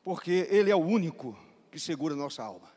porque 0.03 0.47
Ele 0.49 0.71
é 0.71 0.75
o 0.75 0.79
único 0.79 1.37
que 1.71 1.79
segura 1.79 2.15
a 2.15 2.17
nossa 2.17 2.43
alma. 2.43 2.71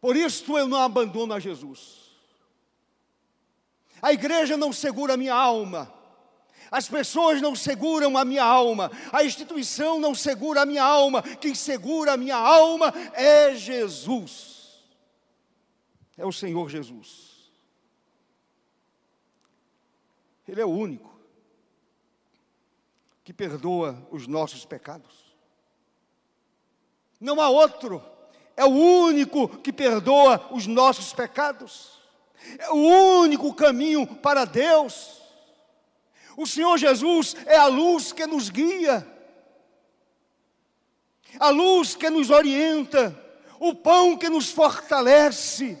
Por 0.00 0.16
isso 0.16 0.56
eu 0.56 0.68
não 0.68 0.78
abandono 0.78 1.34
a 1.34 1.40
Jesus. 1.40 2.03
A 4.04 4.12
igreja 4.12 4.54
não 4.54 4.70
segura 4.70 5.14
a 5.14 5.16
minha 5.16 5.34
alma. 5.34 5.90
As 6.70 6.86
pessoas 6.86 7.40
não 7.40 7.56
seguram 7.56 8.18
a 8.18 8.24
minha 8.24 8.44
alma, 8.44 8.90
a 9.10 9.24
instituição 9.24 9.98
não 9.98 10.14
segura 10.14 10.60
a 10.60 10.66
minha 10.66 10.82
alma, 10.82 11.22
quem 11.22 11.54
segura 11.54 12.12
a 12.12 12.16
minha 12.16 12.36
alma 12.36 12.92
é 13.14 13.54
Jesus, 13.54 14.84
é 16.18 16.26
o 16.26 16.32
Senhor 16.32 16.68
Jesus. 16.68 17.50
Ele 20.46 20.60
é 20.60 20.66
o 20.66 20.70
único 20.70 21.18
que 23.22 23.32
perdoa 23.32 24.06
os 24.10 24.26
nossos 24.26 24.66
pecados. 24.66 25.34
Não 27.18 27.40
há 27.40 27.48
outro, 27.48 28.04
é 28.54 28.64
o 28.66 28.68
único 28.68 29.48
que 29.48 29.72
perdoa 29.72 30.46
os 30.52 30.66
nossos 30.66 31.14
pecados. 31.14 32.03
É 32.58 32.70
o 32.70 32.76
único 33.20 33.52
caminho 33.54 34.06
para 34.06 34.44
Deus. 34.44 35.22
O 36.36 36.46
Senhor 36.46 36.76
Jesus 36.76 37.36
é 37.46 37.56
a 37.56 37.66
luz 37.66 38.12
que 38.12 38.26
nos 38.26 38.50
guia, 38.50 39.06
a 41.38 41.48
luz 41.50 41.94
que 41.94 42.10
nos 42.10 42.30
orienta, 42.30 43.16
o 43.60 43.74
pão 43.74 44.16
que 44.16 44.28
nos 44.28 44.50
fortalece. 44.50 45.78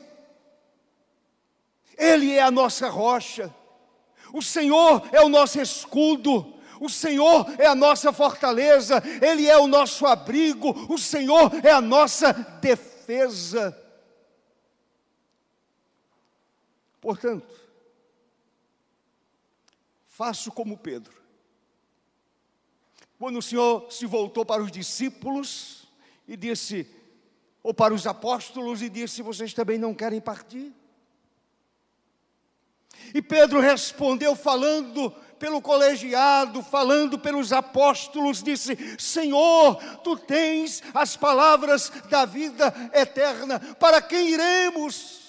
Ele 1.96 2.32
é 2.32 2.42
a 2.42 2.50
nossa 2.50 2.88
rocha, 2.88 3.54
o 4.32 4.42
Senhor 4.42 5.08
é 5.12 5.20
o 5.20 5.28
nosso 5.28 5.60
escudo, 5.60 6.54
o 6.80 6.88
Senhor 6.88 7.46
é 7.58 7.66
a 7.66 7.74
nossa 7.74 8.12
fortaleza, 8.12 9.02
Ele 9.22 9.48
é 9.48 9.56
o 9.56 9.66
nosso 9.66 10.06
abrigo, 10.06 10.86
o 10.88 10.98
Senhor 10.98 11.50
é 11.64 11.70
a 11.70 11.80
nossa 11.80 12.32
defesa. 12.60 13.83
Portanto, 17.04 17.46
faço 20.06 20.50
como 20.50 20.78
Pedro. 20.78 21.12
Quando 23.18 23.38
o 23.40 23.42
Senhor 23.42 23.92
se 23.92 24.06
voltou 24.06 24.42
para 24.42 24.62
os 24.62 24.72
discípulos 24.72 25.86
e 26.26 26.34
disse, 26.34 26.88
ou 27.62 27.74
para 27.74 27.92
os 27.92 28.06
apóstolos, 28.06 28.80
e 28.80 28.88
disse: 28.88 29.20
Vocês 29.20 29.52
também 29.52 29.76
não 29.76 29.92
querem 29.92 30.18
partir? 30.18 30.72
E 33.12 33.20
Pedro 33.20 33.60
respondeu, 33.60 34.34
falando 34.34 35.10
pelo 35.38 35.60
colegiado, 35.60 36.62
falando 36.62 37.18
pelos 37.18 37.52
apóstolos, 37.52 38.42
disse: 38.42 38.98
Senhor, 38.98 39.76
tu 40.02 40.16
tens 40.16 40.82
as 40.94 41.18
palavras 41.18 41.90
da 42.08 42.24
vida 42.24 42.74
eterna, 42.94 43.60
para 43.74 44.00
quem 44.00 44.30
iremos? 44.30 45.23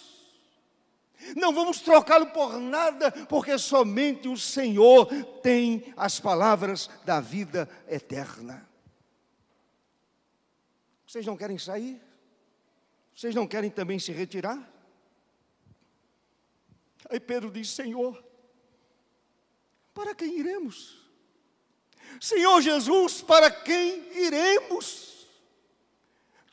Não 1.36 1.53
vamos 1.53 1.80
trocá-lo 1.80 2.28
por 2.28 2.59
nada, 2.59 3.11
porque 3.28 3.57
somente 3.57 4.28
o 4.28 4.38
Senhor 4.38 5.07
tem 5.41 5.93
as 5.95 6.19
palavras 6.19 6.89
da 7.05 7.21
vida 7.21 7.69
eterna. 7.88 8.67
Vocês 11.07 11.26
não 11.26 11.38
querem 11.38 11.57
sair? 11.57 12.01
Vocês 13.15 13.34
não 13.34 13.47
querem 13.47 13.69
também 13.69 13.97
se 13.97 14.11
retirar? 14.11 14.59
Aí 17.09 17.19
Pedro 17.19 17.49
diz: 17.49 17.69
Senhor, 17.69 18.21
para 19.93 20.13
quem 20.13 20.38
iremos? 20.39 21.01
Senhor 22.19 22.61
Jesus, 22.61 23.21
para 23.21 23.49
quem 23.49 24.17
iremos? 24.17 25.14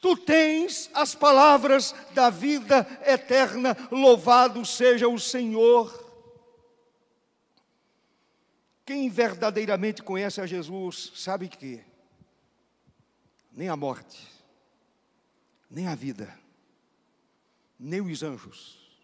Tu 0.03 0.17
tens 0.17 0.91
as 0.93 1.15
palavras 1.15 1.95
da 2.11 2.29
vida 2.29 2.85
eterna, 3.07 3.77
louvado 3.89 4.67
seja 4.67 5.09
o 5.09 5.17
Senhor. 5.17 5.97
Quem 8.85 9.09
verdadeiramente 9.09 10.03
conhece 10.03 10.41
a 10.41 10.47
Jesus 10.47 11.13
sabe 11.15 11.47
que 11.47 11.85
nem 13.53 13.69
a 13.69 13.77
morte, 13.77 14.27
nem 15.71 15.87
a 15.87 15.95
vida, 15.95 16.37
nem 17.79 18.01
os 18.01 18.25
anjos, 18.25 19.01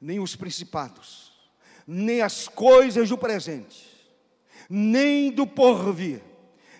nem 0.00 0.20
os 0.20 0.36
principados, 0.36 1.32
nem 1.84 2.22
as 2.22 2.46
coisas 2.46 3.08
do 3.08 3.18
presente, 3.18 3.88
nem 4.70 5.32
do 5.32 5.48
porvir, 5.48 6.22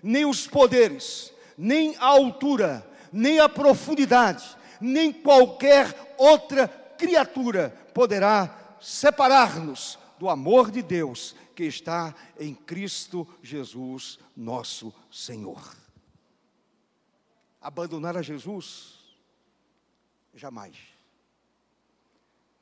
nem 0.00 0.24
os 0.24 0.46
poderes, 0.46 1.34
nem 1.56 1.96
a 1.96 2.06
altura, 2.06 2.87
nem 3.12 3.40
a 3.40 3.48
profundidade, 3.48 4.56
nem 4.80 5.12
qualquer 5.12 6.14
outra 6.18 6.68
criatura 6.68 7.70
poderá 7.94 8.76
separar-nos 8.80 9.98
do 10.18 10.28
amor 10.28 10.70
de 10.70 10.82
Deus 10.82 11.34
que 11.54 11.64
está 11.64 12.14
em 12.38 12.54
Cristo 12.54 13.26
Jesus, 13.42 14.18
nosso 14.36 14.94
Senhor. 15.10 15.76
Abandonar 17.60 18.16
a 18.16 18.22
Jesus? 18.22 18.98
Jamais. 20.34 20.76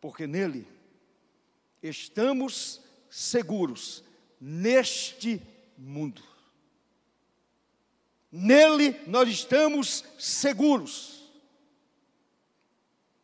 Porque 0.00 0.26
nele 0.26 0.66
estamos 1.82 2.80
seguros 3.10 4.02
neste 4.40 5.42
mundo. 5.76 6.22
Nele 8.30 9.00
nós 9.06 9.28
estamos 9.28 10.04
seguros. 10.18 11.16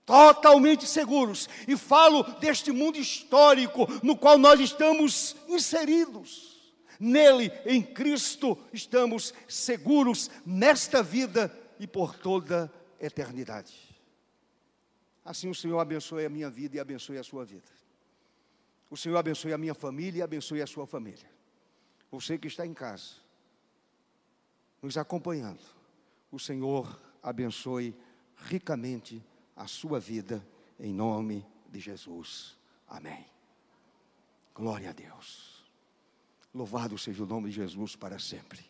Totalmente 0.04 0.86
seguros. 0.86 1.48
E 1.66 1.76
falo 1.76 2.22
deste 2.38 2.72
mundo 2.72 2.98
histórico 2.98 3.86
no 4.02 4.16
qual 4.16 4.38
nós 4.38 4.60
estamos 4.60 5.36
inseridos. 5.48 6.52
Nele, 6.98 7.52
em 7.64 7.82
Cristo, 7.82 8.56
estamos 8.72 9.34
seguros 9.48 10.30
nesta 10.46 11.02
vida 11.02 11.52
e 11.80 11.86
por 11.86 12.16
toda 12.16 12.72
a 13.00 13.04
eternidade. 13.04 13.74
Assim 15.24 15.48
o 15.48 15.54
Senhor 15.54 15.78
abençoe 15.78 16.24
a 16.24 16.30
minha 16.30 16.50
vida 16.50 16.76
e 16.76 16.80
abençoe 16.80 17.18
a 17.18 17.24
sua 17.24 17.44
vida. 17.44 17.68
O 18.90 18.96
Senhor 18.96 19.16
abençoe 19.16 19.52
a 19.52 19.58
minha 19.58 19.74
família 19.74 20.20
e 20.20 20.22
abençoe 20.22 20.60
a 20.60 20.66
sua 20.66 20.86
família. 20.86 21.30
Você 22.10 22.36
que 22.36 22.46
está 22.46 22.66
em 22.66 22.74
casa, 22.74 23.21
nos 24.82 24.98
acompanhando, 24.98 25.62
o 26.30 26.38
Senhor 26.38 27.00
abençoe 27.22 27.96
ricamente 28.36 29.22
a 29.56 29.66
sua 29.66 30.00
vida, 30.00 30.44
em 30.78 30.92
nome 30.92 31.46
de 31.70 31.78
Jesus. 31.78 32.58
Amém. 32.88 33.24
Glória 34.54 34.90
a 34.90 34.92
Deus. 34.92 35.64
Louvado 36.52 36.98
seja 36.98 37.22
o 37.22 37.26
nome 37.26 37.48
de 37.48 37.56
Jesus 37.56 37.96
para 37.96 38.18
sempre. 38.18 38.60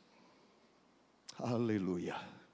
Aleluia. 1.38 2.41